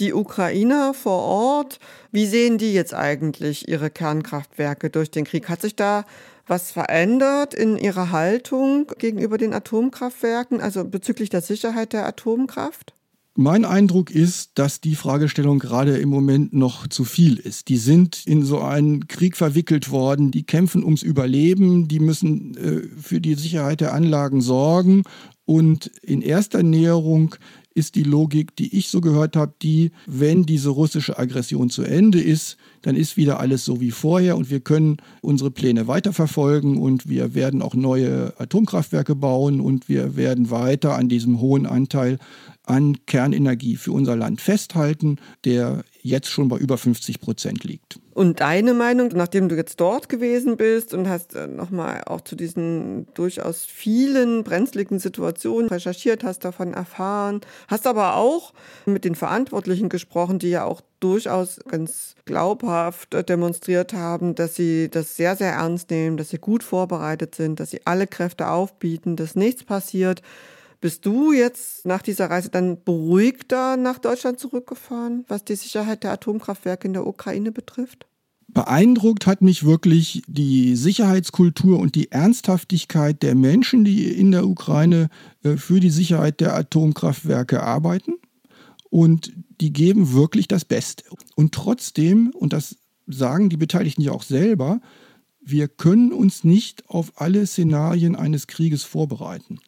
Die 0.00 0.12
Ukrainer 0.12 0.94
vor 0.94 1.22
Ort, 1.22 1.80
wie 2.12 2.26
sehen 2.26 2.58
die 2.58 2.72
jetzt 2.72 2.94
eigentlich 2.94 3.68
ihre 3.68 3.90
Kernkraftwerke 3.90 4.90
durch 4.90 5.10
den 5.10 5.24
Krieg? 5.24 5.48
Hat 5.48 5.60
sich 5.60 5.74
da 5.74 6.04
was 6.46 6.70
verändert 6.70 7.52
in 7.52 7.76
ihrer 7.76 8.10
Haltung 8.10 8.86
gegenüber 8.98 9.38
den 9.38 9.52
Atomkraftwerken, 9.52 10.60
also 10.60 10.84
bezüglich 10.84 11.30
der 11.30 11.42
Sicherheit 11.42 11.92
der 11.92 12.06
Atomkraft? 12.06 12.94
Mein 13.40 13.64
Eindruck 13.64 14.10
ist, 14.10 14.52
dass 14.54 14.80
die 14.80 14.96
Fragestellung 14.96 15.60
gerade 15.60 15.98
im 15.98 16.08
Moment 16.08 16.52
noch 16.54 16.88
zu 16.88 17.04
viel 17.04 17.36
ist. 17.36 17.68
Die 17.68 17.76
sind 17.76 18.26
in 18.26 18.44
so 18.44 18.60
einen 18.60 19.06
Krieg 19.06 19.36
verwickelt 19.36 19.92
worden, 19.92 20.32
die 20.32 20.42
kämpfen 20.42 20.82
ums 20.82 21.04
Überleben, 21.04 21.86
die 21.86 22.00
müssen 22.00 22.56
äh, 22.56 22.88
für 23.00 23.20
die 23.20 23.34
Sicherheit 23.34 23.80
der 23.80 23.94
Anlagen 23.94 24.40
sorgen 24.40 25.04
Und 25.44 25.86
in 26.02 26.20
erster 26.20 26.64
Näherung 26.64 27.36
ist 27.78 27.94
die 27.94 28.02
Logik, 28.02 28.56
die 28.56 28.76
ich 28.76 28.88
so 28.88 29.00
gehört 29.00 29.36
habe, 29.36 29.54
die, 29.62 29.92
wenn 30.06 30.44
diese 30.44 30.70
russische 30.70 31.18
Aggression 31.18 31.70
zu 31.70 31.82
Ende 31.82 32.20
ist, 32.20 32.56
dann 32.82 32.96
ist 32.96 33.16
wieder 33.16 33.38
alles 33.38 33.64
so 33.64 33.80
wie 33.80 33.92
vorher 33.92 34.36
und 34.36 34.50
wir 34.50 34.60
können 34.60 34.96
unsere 35.20 35.50
Pläne 35.50 35.86
weiterverfolgen 35.86 36.76
und 36.76 37.08
wir 37.08 37.34
werden 37.34 37.62
auch 37.62 37.74
neue 37.74 38.34
Atomkraftwerke 38.38 39.14
bauen 39.14 39.60
und 39.60 39.88
wir 39.88 40.16
werden 40.16 40.50
weiter 40.50 40.96
an 40.96 41.08
diesem 41.08 41.40
hohen 41.40 41.66
Anteil 41.66 42.18
an 42.64 42.98
Kernenergie 43.06 43.76
für 43.76 43.92
unser 43.92 44.16
Land 44.16 44.40
festhalten, 44.40 45.16
der 45.44 45.84
jetzt 46.08 46.28
schon 46.28 46.48
bei 46.48 46.56
über 46.56 46.78
50 46.78 47.20
Prozent 47.20 47.64
liegt. 47.64 48.00
Und 48.14 48.40
deine 48.40 48.74
Meinung, 48.74 49.10
nachdem 49.14 49.48
du 49.48 49.54
jetzt 49.54 49.78
dort 49.78 50.08
gewesen 50.08 50.56
bist 50.56 50.92
und 50.92 51.08
hast 51.08 51.36
äh, 51.36 51.46
nochmal 51.46 52.02
auch 52.04 52.20
zu 52.20 52.34
diesen 52.34 53.06
durchaus 53.14 53.64
vielen 53.64 54.42
brenzligen 54.42 54.98
Situationen 54.98 55.68
recherchiert, 55.68 56.24
hast 56.24 56.44
davon 56.44 56.74
erfahren, 56.74 57.42
hast 57.68 57.86
aber 57.86 58.16
auch 58.16 58.54
mit 58.86 59.04
den 59.04 59.14
Verantwortlichen 59.14 59.88
gesprochen, 59.88 60.40
die 60.40 60.50
ja 60.50 60.64
auch 60.64 60.80
durchaus 60.98 61.60
ganz 61.68 62.16
glaubhaft 62.24 63.14
demonstriert 63.28 63.92
haben, 63.92 64.34
dass 64.34 64.56
sie 64.56 64.88
das 64.90 65.16
sehr, 65.16 65.36
sehr 65.36 65.52
ernst 65.52 65.90
nehmen, 65.90 66.16
dass 66.16 66.30
sie 66.30 66.38
gut 66.38 66.64
vorbereitet 66.64 67.36
sind, 67.36 67.60
dass 67.60 67.70
sie 67.70 67.82
alle 67.84 68.08
Kräfte 68.08 68.48
aufbieten, 68.48 69.14
dass 69.14 69.36
nichts 69.36 69.62
passiert. 69.62 70.22
Bist 70.80 71.04
du 71.06 71.32
jetzt 71.32 71.86
nach 71.86 72.02
dieser 72.02 72.30
Reise 72.30 72.50
dann 72.50 72.82
beruhigter 72.84 73.76
nach 73.76 73.98
Deutschland 73.98 74.38
zurückgefahren, 74.38 75.24
was 75.26 75.44
die 75.44 75.56
Sicherheit 75.56 76.04
der 76.04 76.12
Atomkraftwerke 76.12 76.86
in 76.86 76.92
der 76.92 77.06
Ukraine 77.06 77.50
betrifft? 77.50 78.06
Beeindruckt 78.46 79.26
hat 79.26 79.42
mich 79.42 79.64
wirklich 79.64 80.22
die 80.26 80.74
Sicherheitskultur 80.74 81.78
und 81.78 81.94
die 81.94 82.12
Ernsthaftigkeit 82.12 83.22
der 83.22 83.34
Menschen, 83.34 83.84
die 83.84 84.08
in 84.08 84.30
der 84.30 84.46
Ukraine 84.46 85.10
äh, 85.42 85.56
für 85.56 85.80
die 85.80 85.90
Sicherheit 85.90 86.40
der 86.40 86.54
Atomkraftwerke 86.54 87.62
arbeiten. 87.62 88.14
Und 88.88 89.32
die 89.60 89.72
geben 89.72 90.14
wirklich 90.14 90.48
das 90.48 90.64
Beste. 90.64 91.04
Und 91.34 91.52
trotzdem, 91.52 92.30
und 92.34 92.54
das 92.54 92.76
sagen 93.06 93.50
die 93.50 93.58
Beteiligten 93.58 94.00
ja 94.00 94.12
auch 94.12 94.22
selber, 94.22 94.80
wir 95.50 95.68
können 95.68 96.12
uns 96.12 96.44
nicht 96.44 96.88
auf 96.88 97.12
alle 97.16 97.46
Szenarien 97.46 98.16
eines 98.16 98.46
Krieges 98.46 98.84
vorbereiten. 98.84 99.60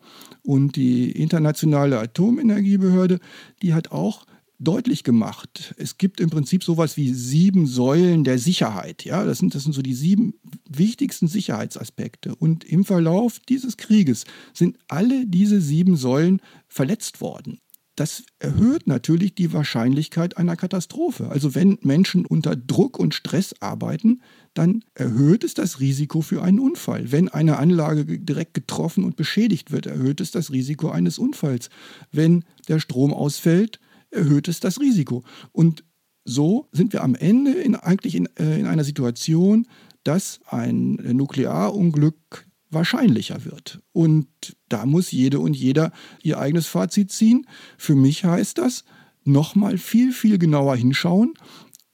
Und 0.42 0.76
die 0.76 1.10
internationale 1.10 1.98
Atomenergiebehörde, 1.98 3.18
die 3.62 3.72
hat 3.72 3.90
auch 3.90 4.26
deutlich 4.58 5.04
gemacht, 5.04 5.74
es 5.78 5.96
gibt 5.96 6.20
im 6.20 6.28
Prinzip 6.28 6.62
sowas 6.62 6.98
wie 6.98 7.14
sieben 7.14 7.66
Säulen 7.66 8.24
der 8.24 8.38
Sicherheit. 8.38 9.06
Ja, 9.06 9.24
das 9.24 9.38
sind, 9.38 9.54
das 9.54 9.62
sind 9.62 9.72
so 9.72 9.80
die 9.80 9.94
sieben 9.94 10.34
wichtigsten 10.68 11.28
Sicherheitsaspekte. 11.28 12.34
Und 12.34 12.64
im 12.64 12.84
Verlauf 12.84 13.38
dieses 13.48 13.78
Krieges 13.78 14.24
sind 14.52 14.78
alle 14.88 15.26
diese 15.26 15.62
sieben 15.62 15.96
Säulen 15.96 16.42
verletzt 16.68 17.22
worden 17.22 17.58
das 17.96 18.24
erhöht 18.38 18.86
natürlich 18.86 19.34
die 19.34 19.52
Wahrscheinlichkeit 19.52 20.36
einer 20.36 20.56
Katastrophe. 20.56 21.28
Also 21.28 21.54
wenn 21.54 21.78
Menschen 21.82 22.24
unter 22.24 22.56
Druck 22.56 22.98
und 22.98 23.14
Stress 23.14 23.54
arbeiten, 23.60 24.22
dann 24.54 24.84
erhöht 24.94 25.44
es 25.44 25.54
das 25.54 25.80
Risiko 25.80 26.22
für 26.22 26.42
einen 26.42 26.60
Unfall. 26.60 27.12
Wenn 27.12 27.28
eine 27.28 27.58
Anlage 27.58 28.04
direkt 28.18 28.54
getroffen 28.54 29.04
und 29.04 29.16
beschädigt 29.16 29.70
wird, 29.70 29.86
erhöht 29.86 30.20
es 30.20 30.30
das 30.30 30.50
Risiko 30.50 30.90
eines 30.90 31.18
Unfalls. 31.18 31.68
Wenn 32.10 32.44
der 32.68 32.80
Strom 32.80 33.12
ausfällt, 33.12 33.80
erhöht 34.10 34.48
es 34.48 34.60
das 34.60 34.80
Risiko. 34.80 35.24
Und 35.52 35.84
so 36.24 36.68
sind 36.72 36.92
wir 36.92 37.02
am 37.02 37.14
Ende 37.14 37.52
in, 37.52 37.74
eigentlich 37.74 38.14
in, 38.14 38.26
äh, 38.36 38.58
in 38.58 38.66
einer 38.66 38.84
Situation, 38.84 39.66
dass 40.04 40.40
ein 40.46 40.94
Nuklearunglück 40.94 42.46
wahrscheinlicher 42.70 43.44
wird. 43.44 43.80
Und 43.92 44.28
da 44.68 44.86
muss 44.86 45.10
jede 45.10 45.40
und 45.40 45.54
jeder 45.54 45.92
ihr 46.22 46.38
eigenes 46.38 46.66
Fazit 46.66 47.12
ziehen. 47.12 47.46
Für 47.76 47.94
mich 47.94 48.24
heißt 48.24 48.58
das, 48.58 48.84
nochmal 49.24 49.78
viel, 49.78 50.12
viel 50.12 50.38
genauer 50.38 50.76
hinschauen 50.76 51.34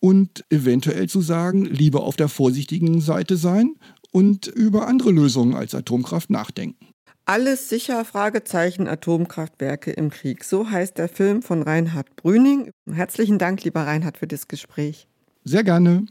und 0.00 0.44
eventuell 0.50 1.08
zu 1.08 1.20
sagen, 1.20 1.64
lieber 1.64 2.04
auf 2.04 2.16
der 2.16 2.28
vorsichtigen 2.28 3.00
Seite 3.00 3.36
sein 3.36 3.74
und 4.12 4.46
über 4.46 4.86
andere 4.86 5.10
Lösungen 5.10 5.54
als 5.54 5.74
Atomkraft 5.74 6.30
nachdenken. 6.30 6.86
Alles 7.28 7.68
sicher, 7.68 8.04
Fragezeichen, 8.04 8.86
Atomkraftwerke 8.86 9.90
im 9.90 10.10
Krieg. 10.10 10.44
So 10.44 10.70
heißt 10.70 10.96
der 10.96 11.08
Film 11.08 11.42
von 11.42 11.62
Reinhard 11.62 12.14
Brüning. 12.14 12.70
Herzlichen 12.88 13.38
Dank, 13.38 13.64
lieber 13.64 13.80
Reinhard, 13.80 14.16
für 14.16 14.28
das 14.28 14.46
Gespräch. 14.46 15.08
Sehr 15.42 15.64
gerne. 15.64 16.06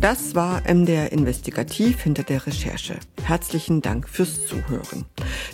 Das 0.00 0.36
war 0.36 0.62
MDR 0.72 1.10
Investigativ 1.10 2.02
hinter 2.02 2.22
der 2.22 2.46
Recherche. 2.46 3.00
Herzlichen 3.24 3.82
Dank 3.82 4.08
fürs 4.08 4.46
Zuhören. 4.46 5.06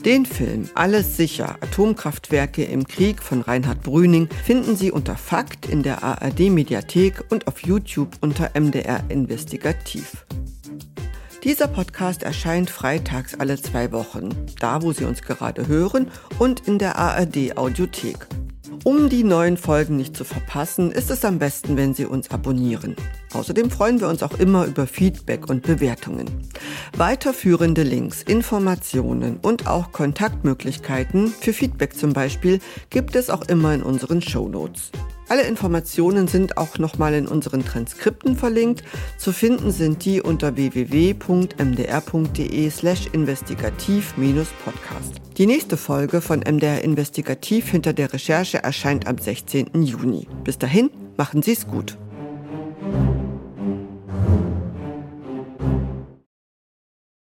Den 0.05 0.27
Film 0.27 0.69
Alles 0.75 1.17
sicher, 1.17 1.57
Atomkraftwerke 1.63 2.63
im 2.63 2.87
Krieg 2.87 3.23
von 3.23 3.41
Reinhard 3.41 3.83
Brüning 3.83 4.29
finden 4.45 4.77
Sie 4.77 4.93
unter 4.93 5.17
Fakt 5.17 5.67
in 5.67 5.83
der 5.83 6.03
ARD 6.03 6.51
Mediathek 6.51 7.25
und 7.31 7.47
auf 7.47 7.63
YouTube 7.65 8.19
unter 8.21 8.51
MDR 8.53 9.03
Investigativ. 9.09 10.27
Dieser 11.43 11.69
Podcast 11.69 12.23
erscheint 12.23 12.69
freitags 12.69 13.35
alle 13.35 13.59
zwei 13.61 13.93
Wochen, 13.93 14.29
da 14.61 14.83
wo 14.83 14.93
Sie 14.93 15.07
uns 15.07 15.23
gerade 15.23 15.69
hören 15.69 16.11
und 16.39 16.69
in 16.69 16.79
der 16.79 16.97
ARD 16.97 17.57
Audiothek. 17.57 18.27
Um 18.83 19.09
die 19.09 19.23
neuen 19.23 19.57
Folgen 19.57 19.97
nicht 19.97 20.17
zu 20.17 20.25
verpassen, 20.25 20.91
ist 20.91 21.11
es 21.11 21.25
am 21.25 21.39
besten, 21.39 21.77
wenn 21.77 21.95
Sie 21.95 22.07
uns 22.07 22.31
abonnieren. 22.31 22.97
Außerdem 23.33 23.71
freuen 23.71 24.01
wir 24.01 24.09
uns 24.09 24.23
auch 24.23 24.39
immer 24.39 24.67
über 24.67 24.87
Feedback 24.87 25.49
und 25.49 25.63
Bewertungen. 25.63 26.27
Weiterführende 26.97 27.83
Links, 27.83 28.23
Informationen 28.23 29.39
und 29.41 29.67
auch 29.67 29.93
Kontaktmöglichkeiten 29.93 31.29
für 31.29 31.53
Feedback 31.53 31.95
zum 31.95 32.13
Beispiel 32.13 32.61
gibt 32.91 33.17
es 33.17 33.31
auch 33.31 33.43
immer 33.43 33.73
in 33.75 33.83
unseren 33.83 34.21
Show 34.21 34.49
Notes. 34.49 34.91
Alle 35.29 35.43
Informationen 35.43 36.29
sind 36.29 36.57
auch 36.59 36.79
nochmal 36.79 37.15
in 37.15 37.27
unseren 37.27 37.65
Transkripten 37.65 38.37
verlinkt. 38.37 38.85
Zu 39.19 39.33
finden 39.33 39.71
sind 39.71 40.05
die 40.05 40.21
unter 40.21 40.57
www.mdr.de 40.57 42.71
slash 42.71 43.07
investigativ-podcast. 43.13 45.15
Die 45.39 45.47
nächste 45.47 45.77
Folge 45.77 46.21
von 46.21 46.41
MDR 46.41 46.83
Investigativ 46.83 47.71
hinter 47.71 47.93
der 47.93 48.13
Recherche 48.13 48.63
erscheint 48.63 49.07
am 49.07 49.19
16. 49.19 49.83
Juni. 49.83 50.27
Bis 50.45 50.59
dahin, 50.59 50.91
machen 51.17 51.43
Sie 51.43 51.53
es 51.53 51.67
gut. 51.67 51.97